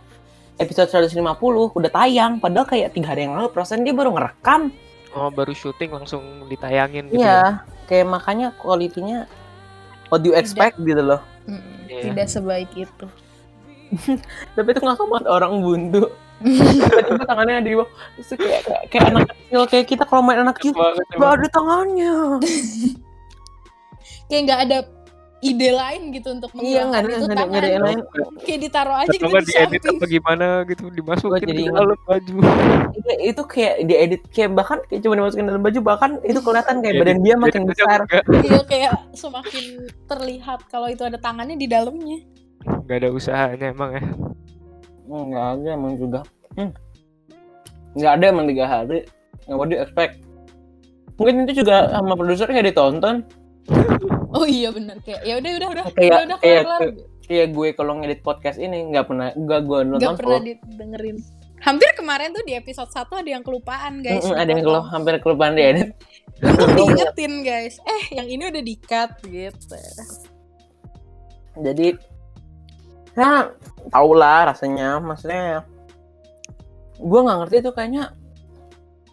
[0.56, 1.14] episode 150
[1.70, 4.74] udah tayang padahal kayak tiga hari yang lalu perasaan dia baru ngerekam
[5.12, 7.18] Oh, baru syuting langsung ditayangin gitu.
[7.18, 7.26] ya?
[7.26, 7.42] iya
[7.86, 9.26] kayak makanya kualitinya
[10.08, 12.02] what do you expect gitu loh Mm, Iya.
[12.06, 13.06] tidak sebaik itu.
[14.54, 19.26] tapi itu ngakak banget orang buntu tiba-tiba tangannya di bawah Terus kayak, kayak kayak anak
[19.28, 21.34] kecil kayak kita kalau main anak kecil Banget gak emang.
[21.34, 22.14] ada tangannya
[24.30, 24.78] Kayak nggak ada
[25.40, 27.64] ide lain gitu untuk iya ada menghilangkan itu ada ada tangan.
[27.70, 28.00] yang lain
[28.40, 29.96] Kayak ditaruh aja Atau gitu di diedit samping.
[29.96, 32.36] apa gimana gitu dimasukin jadi ke dalam baju.
[32.92, 36.92] Iya, itu kayak diedit kayak bahkan kayak cuma dimasukin dalam baju bahkan itu kelihatan kayak
[36.92, 38.00] Edit- badan dia makin besar
[38.44, 39.66] Iya kayak semakin
[40.06, 42.20] terlihat kalau itu ada tangannya di dalamnya.
[42.60, 44.04] nggak ada usahanya emang ya.
[45.08, 46.20] nggak ada emang juga
[46.54, 46.72] hmm.
[47.96, 49.00] nggak ada emang tiga hari
[49.48, 50.14] nggak mau di expect
[51.16, 53.16] mungkin itu juga sama produser nggak ditonton
[54.30, 56.82] Oh iya benar kayak ya udah udah udah Kayak- udah udah kayak kelar
[57.24, 60.48] kayak gue kalau ngedit podcast ini nggak pernah nggak gue nonton Gak pernah full.
[60.48, 61.18] didengerin.
[61.60, 64.24] Hampir kemarin tuh di episode 1 ada yang kelupaan guys.
[64.24, 65.92] Mm-mm, ada yang kalau hampir kelupaan diedit
[66.40, 67.82] Untung diingetin guys.
[67.84, 69.76] Eh yang ini udah di cut gitu.
[71.56, 72.00] jadi
[73.14, 73.52] ya
[73.90, 75.68] tau lah rasanya maksudnya
[76.96, 78.16] gue nggak ngerti tuh kayaknya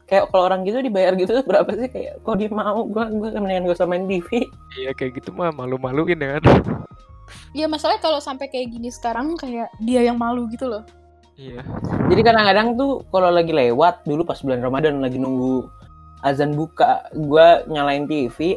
[0.07, 3.29] kayak kalau orang gitu dibayar gitu tuh berapa sih kayak kok dia mau gue gue
[3.35, 6.45] mendingan gue sama main TV Iya kayak gitu mah malu-maluin ya kan.
[7.53, 10.87] Iya masalahnya kalau sampai kayak gini sekarang kayak dia yang malu gitu loh.
[11.37, 11.61] Iya.
[12.09, 15.69] jadi kadang-kadang tuh kalau lagi lewat dulu pas bulan Ramadan lagi nunggu
[16.23, 18.57] azan buka gue nyalain TV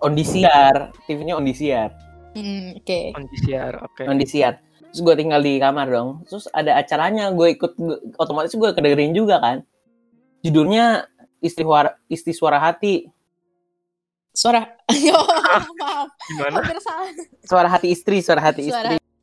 [0.00, 1.94] on disiar TV-nya on disiar
[2.34, 3.14] Hmm, oke.
[3.14, 4.02] Kondisiar, oke.
[4.04, 4.58] on disiar
[4.90, 9.14] terus gue tinggal di kamar dong terus ada acaranya gue ikut gua- otomatis gue kedengerin
[9.14, 9.62] juga kan
[10.44, 11.08] judulnya
[11.40, 13.08] istri suara istri suara hati
[14.34, 14.66] Suara.
[15.14, 15.26] oh,
[15.78, 16.10] maaf.
[16.26, 16.58] Gimana?
[16.58, 17.06] Hampir salah.
[17.46, 19.13] suara hati istri suara hati Suara istri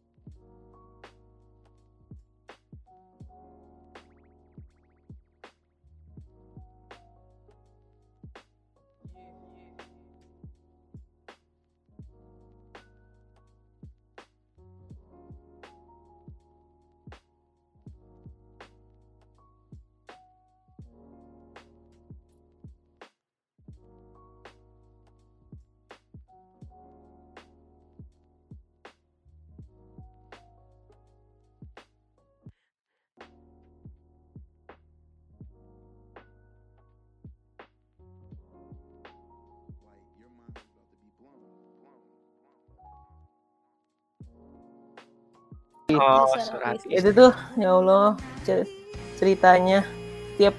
[45.94, 46.73] Oh, Suara surat.
[46.77, 46.94] istri.
[46.94, 48.69] itu tuh ya Allah cer-
[49.15, 49.85] ceritanya
[50.33, 50.56] tiap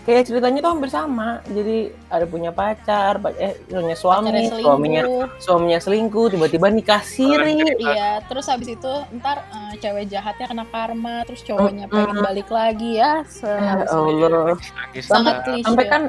[0.00, 5.02] kayak ceritanya tuh hampir sama jadi ada punya pacar pac- eh punya suami Pacarnya suaminya
[5.36, 11.22] suaminya selingkuh tiba-tiba nikah siri Iya, terus habis itu ntar eh, cewek jahatnya kena karma,
[11.22, 13.20] terus cowoknya Mm, pengen balik lagi ya.
[13.20, 13.92] Ya itu.
[13.92, 14.56] Allah
[14.98, 15.66] Sangat klise.
[15.66, 16.02] sampai kan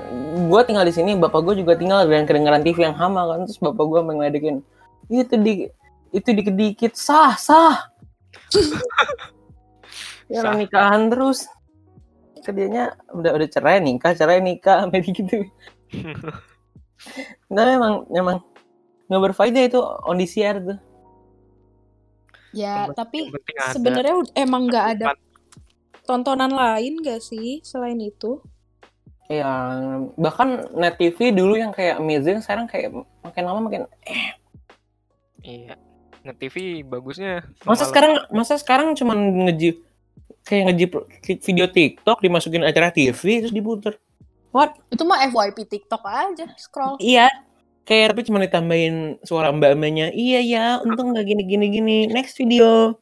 [0.46, 3.60] gue tinggal di sini bapak gue juga tinggal dan kedengeran TV yang hama kan terus
[3.60, 4.56] bapak gue ngeledekin
[5.08, 5.54] itu di
[6.10, 7.89] itu dikit-dikit sah sah
[10.34, 10.54] ya Sah.
[10.54, 11.50] lah, nikahan terus
[12.46, 15.44] kerjanya udah udah cerai nikah cerai nikah sampai gitu
[17.54, 18.38] nah emang emang
[19.10, 20.80] nggak berfaedah itu audisi air tuh
[22.50, 23.20] Ya, Yang tapi
[23.78, 25.14] sebenarnya emang nggak ada
[26.02, 28.42] tontonan lain gak sih selain itu?
[29.30, 29.78] ya
[30.18, 32.90] bahkan net TV dulu yang kayak amazing sekarang kayak
[33.22, 33.86] makin lama makin
[35.46, 35.78] Iya.
[36.22, 37.48] Net TV bagusnya.
[37.62, 37.88] masa malam.
[37.88, 39.80] sekarang masa sekarang cuman ngejip
[40.42, 40.92] kayak ngejip
[41.42, 43.96] video TikTok dimasukin acara TV terus diputer
[44.50, 46.98] what Itu mah FYP TikTok aja, scroll.
[46.98, 47.30] iya
[47.84, 52.36] kayak tapi cuma ditambahin suara mbak mbaknya iya ya untung nggak gini gini gini next
[52.36, 52.98] video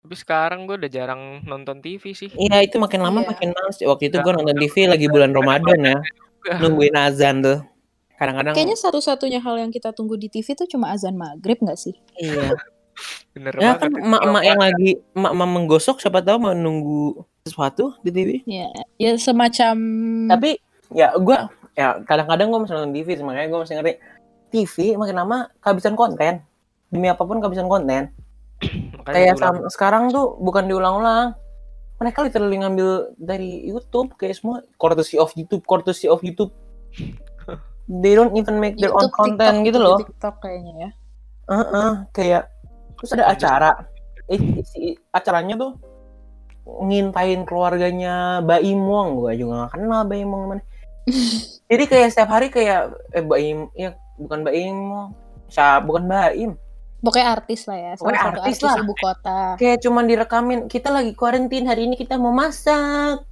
[0.00, 2.26] Tapi sekarang gue udah jarang nonton TV sih.
[2.32, 3.28] iya itu makin lama Iya.
[3.28, 5.96] makin males waktu itu gue nonton TV lagi bulan Ramadan ya
[6.58, 7.58] nungguin azan tuh
[8.22, 11.98] kadang-kadang Kayaknya satu-satunya hal yang kita tunggu di TV tuh cuma azan maghrib gak sih?
[12.16, 12.54] iya.
[13.34, 13.80] Bener ya banget.
[13.80, 14.04] kan itu.
[14.04, 19.74] emak-emak yang lagi emak-emak menggosok siapa tahu mau nunggu sesuatu di TV Ya, ya semacam
[20.28, 20.60] tapi
[20.90, 21.38] ya gue
[21.72, 23.94] ya kadang-kadang gue masih nonton TV makanya gue masih ngerti.
[24.52, 26.44] TV makin lama kehabisan konten.
[26.86, 28.12] Demi apa pun kehabisan konten.
[29.00, 31.32] Makanya kayak sam- sekarang tuh bukan diulang-ulang.
[31.96, 34.60] Mereka literally ngambil dari YouTube kayak semua.
[34.76, 36.52] Courtesy of YouTube courtesy of YouTube
[37.88, 40.90] they don't even make their own YouTube, content TikTok, gitu loh TikTok kayaknya ya.
[41.50, 42.42] Heeh, kayak
[42.96, 43.70] terus ada acara
[44.26, 45.72] eh, isi acaranya tuh
[46.62, 50.62] ngintain keluarganya Baim Wong gue juga gak kenal Baim Wong mana
[51.70, 55.08] jadi kayak setiap hari kayak eh Baim ya bukan Baim Wong
[55.50, 56.52] siapa bukan Baim
[57.02, 58.78] Pokoknya artis lah ya, Pokoknya artis artis, lah.
[58.78, 59.40] ibu kota.
[59.58, 63.26] kayak cuman direkamin kita lagi kuarantin hari ini kita mau masak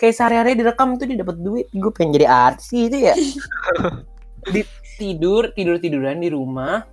[0.00, 3.12] kayak sehari-hari direkam tuh dia dapat duit gue pengen jadi artis gitu ya
[4.54, 4.64] di
[4.96, 6.88] tidur tidur tiduran di rumah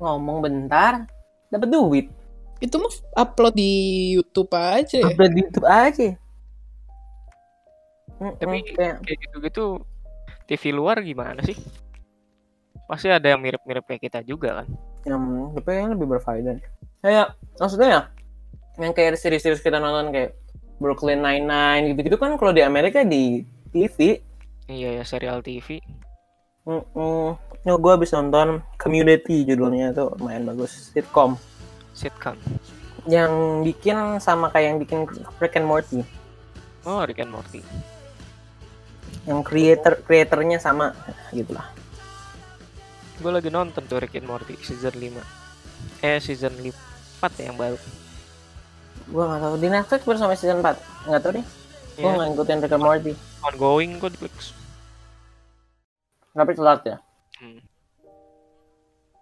[0.00, 1.04] ngomong bentar
[1.52, 2.06] dapat duit
[2.56, 2.88] Itu mah
[3.20, 3.72] upload di
[4.16, 5.12] YouTube aja ya.
[5.12, 6.08] upload di YouTube aja
[8.16, 9.84] Tapi kayak kayak gitu-gitu
[10.48, 11.52] TV luar gimana sih?
[12.88, 14.68] Pasti ada yang mirip-mirip kayak kita juga kan.
[15.04, 16.56] yang tapi yang lebih berfaedah
[16.98, 18.02] kayak maksudnya ya
[18.82, 20.34] yang kayak series-series kita nonton kayak
[20.76, 24.20] Brooklyn Nine-Nine gitu-gitu kan kalau di Amerika di TV
[24.66, 25.78] Iya ya serial TV.
[26.66, 27.38] Mm-mm.
[27.62, 31.38] Nah, gue habis nonton Community judulnya tuh lumayan bagus sitcom
[31.94, 32.34] Sitcom.
[33.06, 34.98] yang bikin sama kayak yang bikin
[35.38, 36.02] Rick and Morty
[36.82, 37.62] Oh Rick and Morty.
[39.22, 40.90] yang creator creatornya sama
[41.30, 41.70] gitu lah
[43.16, 46.04] Gue lagi nonton tuh Rick and Morty season 5.
[46.04, 46.68] Eh season 4
[47.40, 47.80] ya yang baru.
[49.06, 49.54] Gue nggak tahu.
[49.56, 50.74] Di Netflix baru sampai season 4
[51.06, 51.46] nggak tahu deh
[51.92, 53.12] gue Ya, nggak ngikutin Rick and Morty.
[53.42, 54.52] Ongoing kok di Netflix.
[56.30, 56.96] tapi telat ya.
[57.36, 57.60] Hmm.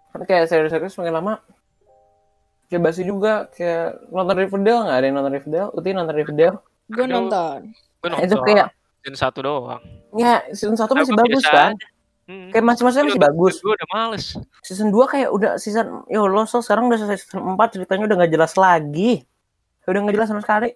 [0.09, 1.33] tapi kayak series-series makin lama.
[2.65, 3.47] Kayak basi juga.
[3.49, 4.95] Kayak nonton Riverdale nggak?
[4.95, 5.69] Ada yang nonton Riverdale?
[5.71, 6.57] Uti nonton Riverdale?
[6.85, 7.59] Gue nonton.
[7.99, 8.45] Gue Nah, itu nonton.
[8.45, 8.67] kayak
[8.99, 9.81] season 1 doang.
[10.13, 11.71] ya season 1 masih Aku bagus kan?
[12.25, 12.49] Hmm.
[12.49, 13.55] kayak masing-masing masih bagus.
[13.59, 14.25] Gue udah males.
[14.61, 18.15] season 2 kayak udah season ya Allah so sekarang udah selesai season 4 ceritanya udah
[18.17, 19.23] nggak jelas lagi
[19.87, 20.73] udah nggak jelas sama sekali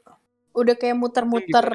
[0.51, 1.67] Udah kayak muter-muter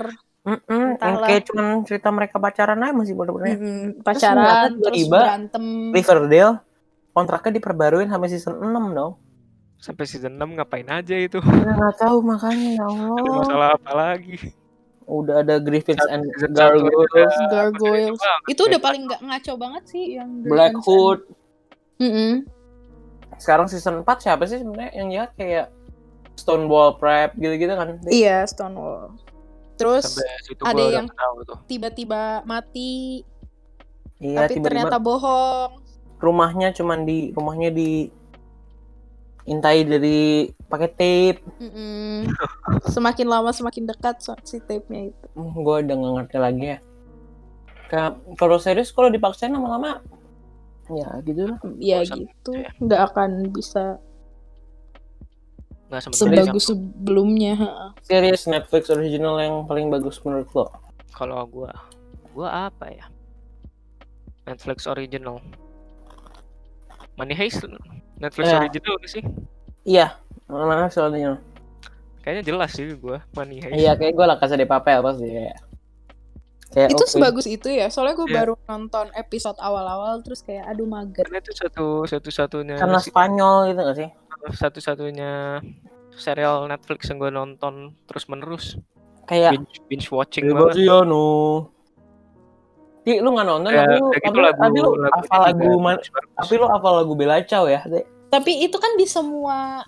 [0.44, 0.60] yang
[0.92, 1.24] Entahlah.
[1.24, 5.64] kayak cuman cerita mereka pacaran aja masih bener-bener mm, pacaran, ternyata terus tiba-tiba berantem.
[5.90, 6.54] Riverdale
[7.10, 9.12] kontraknya diperbaruin sampai season 6 dong
[9.76, 11.38] Sampai season 6 ngapain aja itu?
[11.38, 14.36] ya nggak tahu makanya ya Ada Allah masalah apa lagi?
[15.04, 17.12] udah ada Griffins and Gargoyles.
[17.46, 18.16] Gargoyles.
[18.18, 18.84] banget, Itu udah ya.
[18.84, 21.32] paling nggak ngaco banget sih yang Black Griffins Hood and-
[22.02, 22.32] Mm-mm.
[23.34, 25.66] sekarang season 4 siapa sih sebenarnya yang jahat kayak
[26.34, 29.14] Stonewall Prep gitu-gitu kan Iya, Stonewall.
[29.74, 30.18] Terus
[30.60, 31.10] ada yang-
[31.66, 33.26] tiba-tiba mati,
[34.18, 35.82] iya tapi tiba-tiba ternyata bohong.
[36.16, 38.08] rumahnya cuman di rumahnya di
[39.44, 42.32] intai dari pakai tape Mm-mm.
[42.88, 45.26] semakin lama semakin dekat so- si tape-nya itu.
[45.34, 46.78] gue udah nggak ngerti lagi ya
[48.34, 50.00] kalau serius kalau dipaksain lama-lama
[50.88, 54.00] ya gitu lah Ya Bosan gitu, nggak akan bisa
[55.86, 57.54] Nggak sebagus sebelumnya.
[58.02, 60.66] series Netflix original yang paling bagus menurut lo
[61.10, 61.70] kalau gua
[62.30, 63.06] gua apa ya?
[64.44, 65.38] Netflix original.
[67.14, 67.62] Money Heist
[68.16, 68.58] Netflix Ya.
[68.58, 69.22] original sih?
[69.84, 70.06] iya
[70.44, 71.38] mana soalnya
[72.20, 73.76] Kayaknya jelas sih gua Money Heist.
[73.76, 75.56] iya kayak gue lah kasih di papel pasti kayak
[76.72, 77.12] kayak itu oke.
[77.12, 78.36] sebagus itu ya soalnya gue Iya.
[78.42, 83.70] baru nonton episode awal-awal terus kayak aduh mager Karena itu satu satu satunya karena Spanyol
[83.70, 84.08] gitu gak sih
[84.52, 85.62] satu satunya
[86.14, 88.76] serial Netflix yang gue nonton terus menerus
[89.24, 90.76] kayak binge, binge watching banget.
[90.76, 91.26] Sebastiano
[93.04, 93.68] Ti, lu gak nonton?
[93.68, 95.96] Ya, tapi lu, tapi, gitu lagu tapi lu lagunya apa lagu man,
[96.40, 97.84] tapi lu apa lagu Bella Ciao ya
[98.32, 99.84] tapi itu kan di semua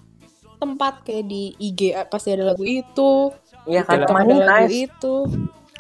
[0.61, 3.35] tempat kayak di IG pasti ada lagu itu.
[3.67, 4.07] Iya kan?
[4.07, 5.15] Lagu nice itu.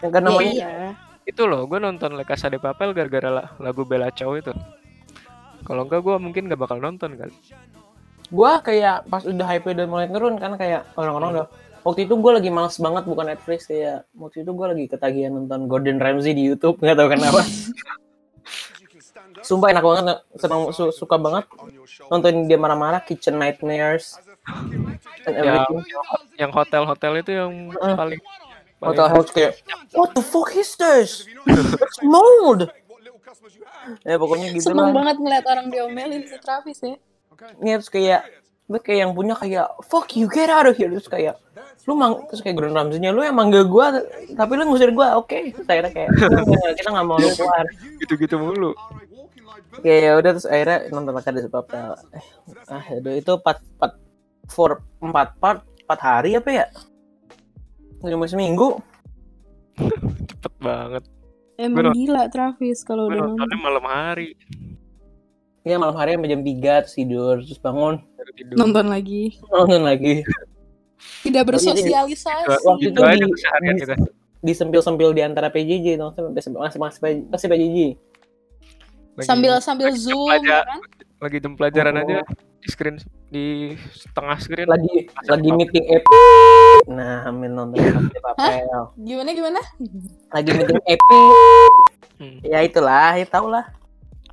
[0.03, 0.91] Yang kan Ya, namanya iya.
[1.23, 4.51] Itu loh gue nonton Le Casa de Papel gara-gara la- lagu Bella Ciao itu.
[5.63, 7.31] Kalau enggak gue mungkin gak bakal nonton kan
[8.29, 11.47] gua kayak pas udah hype udah mulai turun kan kayak orang-orang udah
[11.81, 15.67] waktu itu gue lagi males banget bukan Netflix kayak waktu itu gue lagi ketagihan nonton
[15.67, 17.41] Gordon Ramsay di YouTube nggak tahu kenapa.
[19.39, 20.05] Sumpah enak banget
[20.35, 21.47] senang su- suka banget
[22.05, 24.19] nonton dia marah-marah Kitchen Nightmares
[25.23, 25.83] and ya everything.
[26.37, 27.95] yang hotel-hotel itu yang Mm.
[27.95, 28.21] paling
[28.77, 29.57] Hotel House kayak
[29.93, 31.25] what the fuck is this?
[31.47, 32.67] It's mold.
[34.03, 34.95] Ya pokoknya gitu seneng lah.
[34.99, 36.99] banget ngeliat orang diomelin si Travis ya
[37.63, 38.23] Ini terus kayak
[38.67, 40.91] terus kayak yang punya kayak fuck you get out of here.
[40.91, 41.37] Terus kayak
[41.87, 43.95] lu mang terus kayak Gordon Ramsay-nya lu yang manggil gua
[44.35, 45.15] tapi lu ngusir gua.
[45.21, 47.65] Oke terus akhirnya kayak "Enggak, kita nggak mau lu keluar.
[48.03, 48.71] Gitu-gitu mulu.
[49.85, 52.27] Kayak ya udah terus akhirnya nonton lagi ada papel eh
[52.73, 53.93] ah aduh itu empat empat
[54.51, 56.67] four empat part empat hari apa ya?
[58.03, 58.83] Cuma seminggu.
[60.31, 61.05] Cepet banget.
[61.57, 63.59] Emang gila Travis kalau gue udah nonton.
[63.65, 64.37] malam hari
[65.67, 67.99] ya malam hari sampai jam 3 terus tidur terus bangun.
[68.33, 68.55] Tidur.
[68.55, 69.35] Nonton lagi.
[69.49, 70.23] Nonton lagi.
[71.23, 72.47] Tidak bersosialisasi.
[72.63, 73.95] Waktu itu di- di- kita.
[74.39, 77.79] disempil-sempil di antara PJJ dong masih masih masih masih PJJ
[79.17, 80.81] Lagi- sambil sambil lagi zoom pelajar- kan?
[81.17, 82.03] Lagi jam pelajaran Oh.
[82.05, 82.19] aja
[82.57, 82.97] di screen
[83.27, 83.45] di
[83.91, 84.69] setengah screen.
[84.69, 85.57] Lagi lagi apa?
[85.57, 86.07] meeting EP
[86.87, 87.83] nah ambil nonton
[88.15, 89.61] papel gimana gimana?
[90.31, 91.03] Lagi meeting EP
[92.17, 92.39] Hmm.
[92.41, 93.67] ya itulah ya tau lah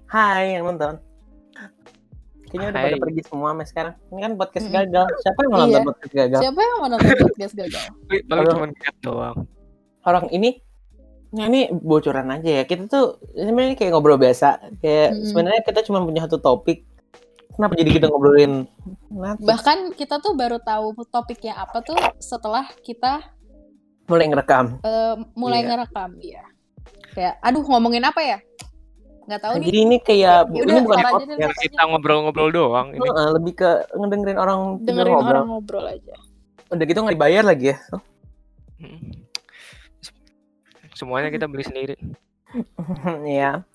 [0.06, 1.02] Hai yang nonton
[2.54, 4.78] kayaknya udah pada pergi semua sampai sekarang ini kan podcast Mm-mm.
[4.78, 5.88] gagal siapa yang mau nonton Iya.
[5.90, 7.84] podcast gagal siapa yang mau nonton podcast gagal
[8.30, 8.68] Paling- cuma
[9.02, 9.38] doang
[10.04, 10.52] orang ini
[11.34, 12.64] Nah, ini bocoran aja ya.
[12.64, 14.70] Kita tuh sebenarnya kayak ngobrol biasa.
[14.78, 15.26] Kayak Mm-mm.
[15.26, 16.86] sebenarnya kita cuma punya satu topik.
[17.50, 18.70] Kenapa jadi kita ngobrolin
[19.10, 19.42] Netflix?
[19.42, 23.26] bahkan kita tuh baru tahu topiknya apa tuh setelah kita
[24.06, 24.78] mulai ngerekam.
[24.80, 25.68] eh, mulai Iya.
[25.70, 26.44] ngerekam ya
[27.14, 28.38] kayak aduh ngomongin apa ya
[29.24, 31.60] nggak tahu Nah, nih jadi ini kayak Ya ini udah, bukan podcast.
[31.60, 35.32] kita ngobrol-ngobrol doang ini Heeh, lebih ke ngedengerin orang dengerin ngobrol.
[35.32, 36.16] orang ngobrol aja
[36.68, 37.78] Udah gitu nggak dibayar lagi ya.
[38.76, 39.00] Hmm.
[40.94, 41.96] semuanya kita beli sendiri
[43.28, 43.66] Iya.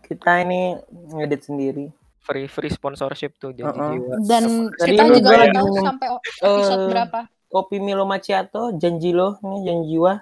[0.00, 0.78] Kita ini
[1.10, 1.86] ngedit sendiri.
[2.18, 3.88] free free sponsorship tuh jadi Uh-uh.
[3.90, 6.06] jiwa dan Tadi kita juga nggak tahu sampai
[6.38, 10.12] episode eh, berapa Kopi Milo Macchiato, janji lo, ini janji jiwa.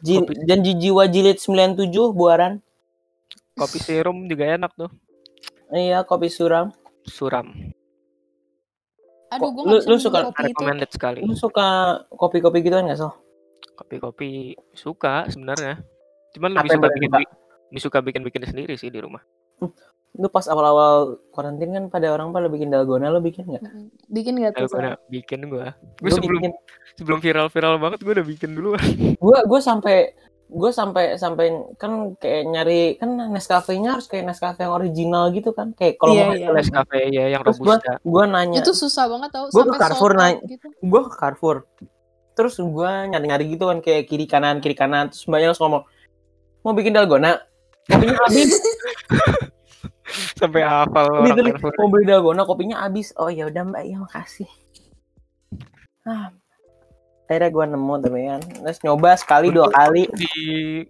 [0.00, 2.64] Ji- Kopi- janji jiwa jilid 97 buaran.
[3.60, 4.88] Kopi serum juga enak tuh
[5.70, 6.72] Iya, kopi suram.
[7.02, 7.52] suram
[9.30, 11.66] aduh gue lu- nggak lu suka kopi itu recommended sekali Lu suka
[12.10, 13.14] kopi-kopi gituan gak, So?
[13.76, 14.30] kopi-kopi
[14.72, 15.78] suka sebenarnya
[16.32, 17.20] cuman lebih suka bikin suka?
[17.70, 19.22] lebih suka bikin bikin sendiri sih di rumah
[20.12, 23.62] Lu pas awal-awal karantin kan pada orang pada bikin dalgona, lu bikin nggak?
[23.62, 23.86] Mm-mm.
[24.10, 24.82] bikin gak Kalau tuh Sal?
[24.82, 26.52] udah bikin gue gue Lu sebelum bikin.
[26.98, 28.82] sebelum viral viral banget gue udah bikin duluan
[29.16, 30.10] Gua gua sampai
[30.50, 35.70] gue sampai sampai kan kayak nyari kan Nescafe-nya harus kayak Nescafe yang original gitu kan?
[35.72, 37.92] Kayak kalau Iya, mau hasil Nescafe ya yang terus robusta.
[38.02, 40.42] gua nanya itu susah banget tau Gua ke Carrefour nanya.
[40.44, 40.66] gitu.
[40.80, 41.56] Gue ke Carrefour.
[42.32, 45.08] Terus gue nyari nyari gitu kan kayak kiri kanan kiri kanan.
[45.08, 45.84] Terus mbaknya langsung ngomong
[46.60, 47.38] mau bikin dalgona?
[47.86, 48.50] Kopinya habis.
[50.40, 51.72] Sampai hafal orang Carrefour.
[51.76, 53.14] mau beli dalgona kopinya habis.
[53.14, 53.82] Oh ya udah mbak.
[53.84, 54.50] Ya makasih.
[56.02, 56.32] Ah
[57.30, 58.40] akhirnya gue nemu tapi kan.
[58.42, 60.10] Terus nyoba sekali dua kali.
[60.10, 60.32] Di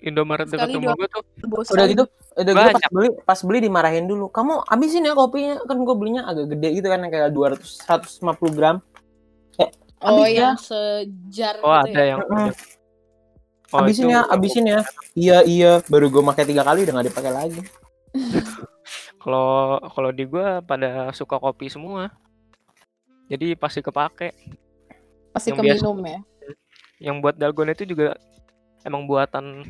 [0.00, 1.22] Indomaret dekat rumah dua- gue tuh.
[1.52, 1.72] bosan.
[1.76, 2.04] Udah gitu
[2.40, 4.32] udah gitu pas beli pas beli dimarahin dulu.
[4.32, 8.56] Kamu habisin ya kopinya kan gue belinya agak gede gitu kan yang kayak 200 150
[8.56, 8.80] gram.
[10.00, 10.56] Oh habis ya.
[10.56, 12.10] sejar oh gitu ada ya?
[12.16, 12.20] yang.
[13.70, 14.80] Oh, habisin itu ya habisin ya.
[15.12, 15.72] Iya iya.
[15.92, 17.60] Baru gue pakai tiga kali udah gak dipakai lagi.
[19.20, 22.08] Kalau kalau di gue pada suka kopi semua.
[23.28, 24.32] Jadi pasti kepake.
[25.36, 25.84] Pasti yang biasa.
[25.84, 26.20] keminum ya
[27.00, 28.14] yang buat dalgona itu juga
[28.84, 29.64] emang buatan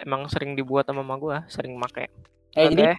[0.00, 2.08] emang sering dibuat sama mama gue sering make.
[2.56, 2.96] Eh Oke, jadi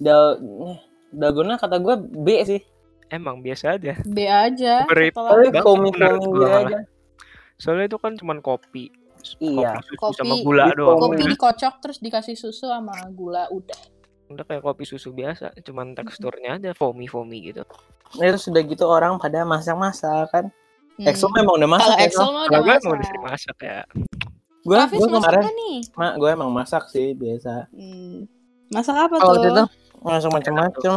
[0.00, 0.76] dal eh,
[1.12, 2.60] dalgona kata gue B sih.
[3.12, 3.92] Emang biasa aja.
[4.08, 4.88] B aja.
[4.88, 6.64] Gitu malah.
[6.64, 6.78] aja.
[7.60, 8.88] Soalnya itu kan cuman kopi.
[9.38, 9.78] Iya.
[9.78, 10.98] kopi susu Kopi- sama gula doang.
[10.98, 13.78] kopi dikocok terus dikasih susu sama gula udah.
[14.32, 17.62] Udah kayak kopi susu biasa cuman teksturnya aja foamy foamy gitu.
[18.18, 20.44] Nah, itu sudah gitu orang pada masak-masak kan
[20.92, 21.08] Hmm.
[21.08, 22.30] Exo memang udah masak kalau ya, Excel Sol?
[22.30, 23.78] mah udah gue masak mau disuruh masak ya
[24.62, 25.44] gue gue masak kemarin
[25.92, 28.28] mak gue emang masak sih biasa Hmm.
[28.68, 29.44] Masak apa kalau tuh?
[29.46, 29.62] itu
[30.00, 30.92] langsung macam-macam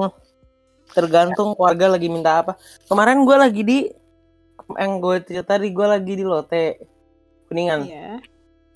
[0.88, 2.54] tergantung keluarga lagi minta apa
[2.86, 3.80] kemarin gue lagi di
[4.72, 6.66] yang gue cerita tadi gue lagi di lote
[7.46, 8.12] kuningan Iya.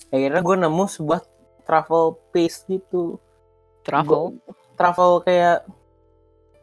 [0.08, 1.20] akhirnya gue nemu sebuah
[1.62, 3.16] travel paste gitu
[3.80, 4.36] Travel.
[4.36, 4.36] Gua-
[4.74, 5.64] travel kayak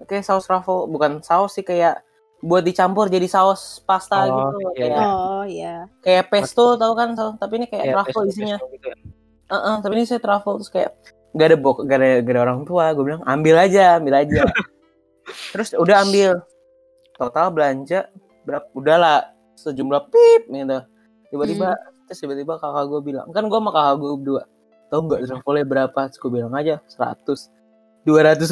[0.04, 2.02] kayak saus travel bukan saus sih kayak
[2.40, 5.04] buat dicampur jadi saus pasta Oh, gitu iya, kayak iya.
[5.04, 5.76] Oh iya.
[6.00, 8.58] kayak pesto tau kan saus tapi ini kayak Iya, travel pesto- isinya.
[8.58, 8.98] pesto gitu ya.
[9.48, 10.92] Heeh, tapi ini saya travel terus kayak
[11.34, 12.86] gak ada bok gak ada, gak ada orang tua.
[12.92, 14.42] Gue bilang ambil aja ambil aja.
[15.52, 16.32] Terus udah ambil.
[17.14, 18.00] Total belanja
[18.44, 20.78] berapa udahlah sejumlah pip gitu.
[21.28, 21.74] Tiba-tiba
[22.06, 24.44] terus tiba-tiba kakak gue bilang kan gue sama kakak gue berdua.
[24.88, 26.00] Tau nggak travelnya berapa?
[26.08, 27.50] Terus gue bilang aja 100
[28.04, 28.48] 250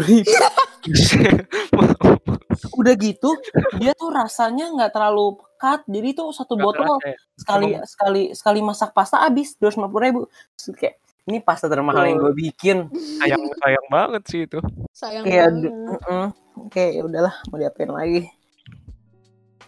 [0.00, 0.30] ribu
[2.70, 3.30] udah gitu
[3.76, 7.18] dia tuh rasanya nggak terlalu pekat jadi tuh satu Nggak botol kerasa ya.
[7.34, 10.20] sekali sekali sekali masak pasta habis dua ratus ribu
[10.54, 12.86] Terus kayak ini pasta termahal yang gue bikin
[13.18, 14.58] sayang sayang banget sih itu
[14.90, 15.70] Sayang kayak banget.
[15.70, 16.24] mm-mm.
[16.68, 18.22] kayak ya udahlah mau diapain lagi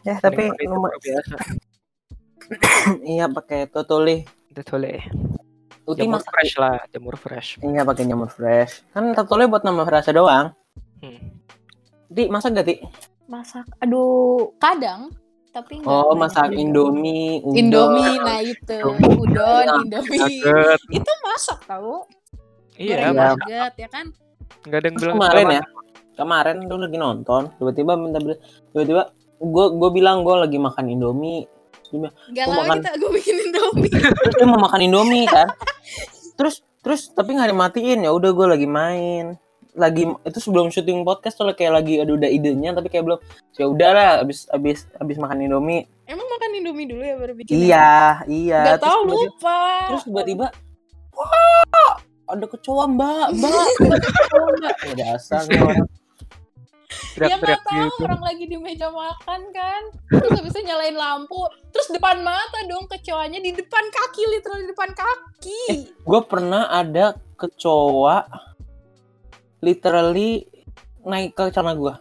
[0.03, 1.35] ya tapi lumayan biasa
[3.09, 5.03] iya pakai totoli Betul ya.
[5.85, 7.49] Uti Jamur masak fresh lah, jamur fresh.
[7.61, 10.55] iya pakai jamur fresh kan totoli buat nambah rasa doang
[10.97, 11.34] Hmm.
[12.15, 12.77] Di masak gak ti
[13.25, 13.65] Masak.
[13.81, 15.09] Aduh, kadang
[15.49, 16.61] tapi oh masak juga.
[16.61, 17.57] indomie udon.
[17.57, 18.79] Indomie, nah itu.
[19.17, 19.75] Udon, Iya.
[19.81, 20.19] Indomie.
[20.41, 20.81] Nugget.
[20.93, 22.05] Itu masak tau.
[22.75, 23.27] Iya, Goreng Iya.
[23.33, 24.07] nugget, ya kan?
[24.63, 25.63] nggak ada yang bilang kemarin ya
[26.15, 28.37] kemarin tuh lagi nonton tiba-tiba minta beli
[28.71, 29.03] tiba-tiba
[29.37, 31.45] gue gue bilang gue lagi makan indomie
[32.33, 32.77] Gak lama makan.
[32.81, 33.93] kita gue bikin Indomie.
[34.17, 35.49] terus dia mau makan indomie kan
[36.35, 39.37] terus terus tapi nggak dimatiin ya udah gue lagi main
[39.75, 43.19] lagi itu sebelum syuting podcast tuh kayak lagi ada udah idenya tapi kayak belum
[43.53, 47.55] ya udahlah abis abis abis makan indomie Emang makan Indomie dulu ya baru bikin?
[47.57, 47.91] iya
[48.25, 49.61] iya Gak terus tau tiba-tiba- lupa.
[49.89, 50.47] terus tiba-tiba
[51.11, 51.93] wah
[52.25, 53.95] ada kecoa mbak mbak ada
[54.55, 55.17] mbak ya
[57.15, 58.05] Ya nggak tahu gitu.
[58.07, 59.83] orang lagi di meja makan kan.
[60.11, 61.43] Terus itu nyalain lampu.
[61.71, 65.63] Terus depan mata dong kecoanya di depan kaki, literal di depan kaki.
[65.91, 68.27] gue pernah ada kecoa
[69.65, 70.45] literally
[71.03, 71.95] naik ke celana gue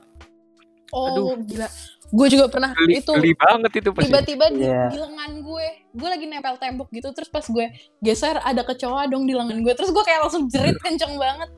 [0.91, 1.41] Oh Aduh.
[1.41, 1.65] gila.
[2.13, 4.05] Gue juga pernah Geli, itu geli banget itu pasti.
[4.05, 4.85] tiba-tiba di, Iya.
[4.85, 5.67] di lengan gue.
[5.89, 7.65] Gue lagi nempel tembok gitu terus pas gue
[7.99, 9.73] geser ada kecoa dong di lengan gue.
[9.73, 11.49] Terus gue kayak langsung jerit kenceng banget.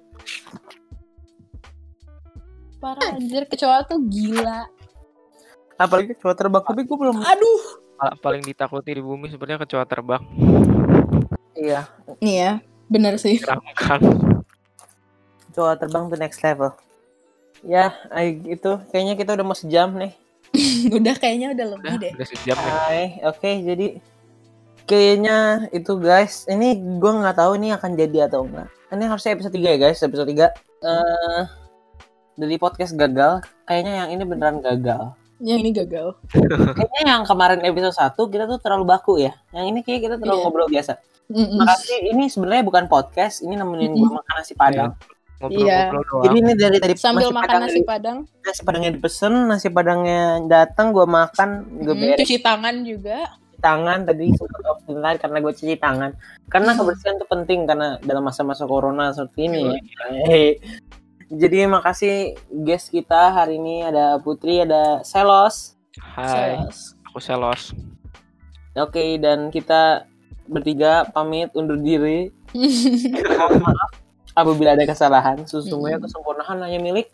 [2.77, 4.71] Parah anjir kecoa tuh gila.
[5.75, 7.61] apalagi kecoa terbang tapi gue belum Aduh.
[7.95, 10.23] Pa- paling ditakuti di bumi sebenarnya kecoa terbang.
[11.53, 11.83] iya
[12.17, 13.35] Iya, bener sih.
[13.37, 13.99] Menyeramkan.
[15.55, 16.75] Kecoa terbang tuh next level
[17.63, 20.11] ya ay- itu kayaknya kita udah mau sejam nih
[20.93, 22.11] udah kayaknya udah lebih Udah, deh.
[22.13, 22.71] udah sejam ya.
[22.83, 23.87] Hai, oke jadi
[24.85, 25.37] kayaknya
[25.71, 29.63] itu guys ini gue nggak tahu ini akan jadi atau enggak ini harusnya episode 3
[29.65, 31.41] ya guys episode 3 eh
[32.35, 36.07] dari podcast gagal kayaknya yang ini beneran gagal Yang ini gagal.
[36.77, 40.35] kayaknya yang kemarin episode 1 kita tuh terlalu baku ya yang ini kayak kita terlalu
[40.35, 40.45] Iya.
[40.45, 40.93] ngobrol biasa
[41.25, 41.57] Mm-mm.
[41.57, 44.15] makasih ini sebenarnya bukan podcast ini nemenin gue Mm-mm.
[44.15, 44.93] makan nasi padang
[45.37, 46.23] Ngobrol-ngobrol doang.
[46.23, 50.21] jadi ini dari tadi Sambil nasi makan padang nasi padang, nasi padangnya dipesen nasi padangnya
[50.45, 52.17] datang gue makan gue Mm, beres.
[52.19, 53.19] cuci tangan juga.
[53.25, 56.11] cuci tangan tadi sempat off the line karena gue cuci tangan.
[56.45, 59.63] Karena kebersihan itu penting karena dalam masa-masa corona seperti ini.
[60.29, 60.55] Ya
[61.25, 63.81] jadi makasih guest kita hari ini.
[63.81, 65.73] Ada Putri ada Selos.
[65.97, 66.93] Hai, Sos.
[67.03, 67.73] aku Selos.
[68.73, 70.05] oke dan kita
[70.45, 72.29] bertiga pamit undur diri.
[72.53, 73.91] Mohon maaf
[74.35, 77.07] apabila ada kesalahan sesungguhnya kesempurnaan hanya milik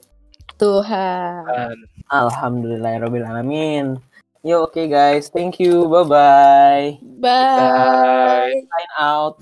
[0.58, 1.46] Tuhan.
[1.48, 1.78] Dan
[2.10, 4.02] Alhamdulillahirobbilalamin
[4.42, 5.30] Yo oke guys.
[5.30, 5.86] Thank you.
[5.86, 6.88] Bye bye.
[7.22, 8.58] Bye.
[8.58, 9.38] sign out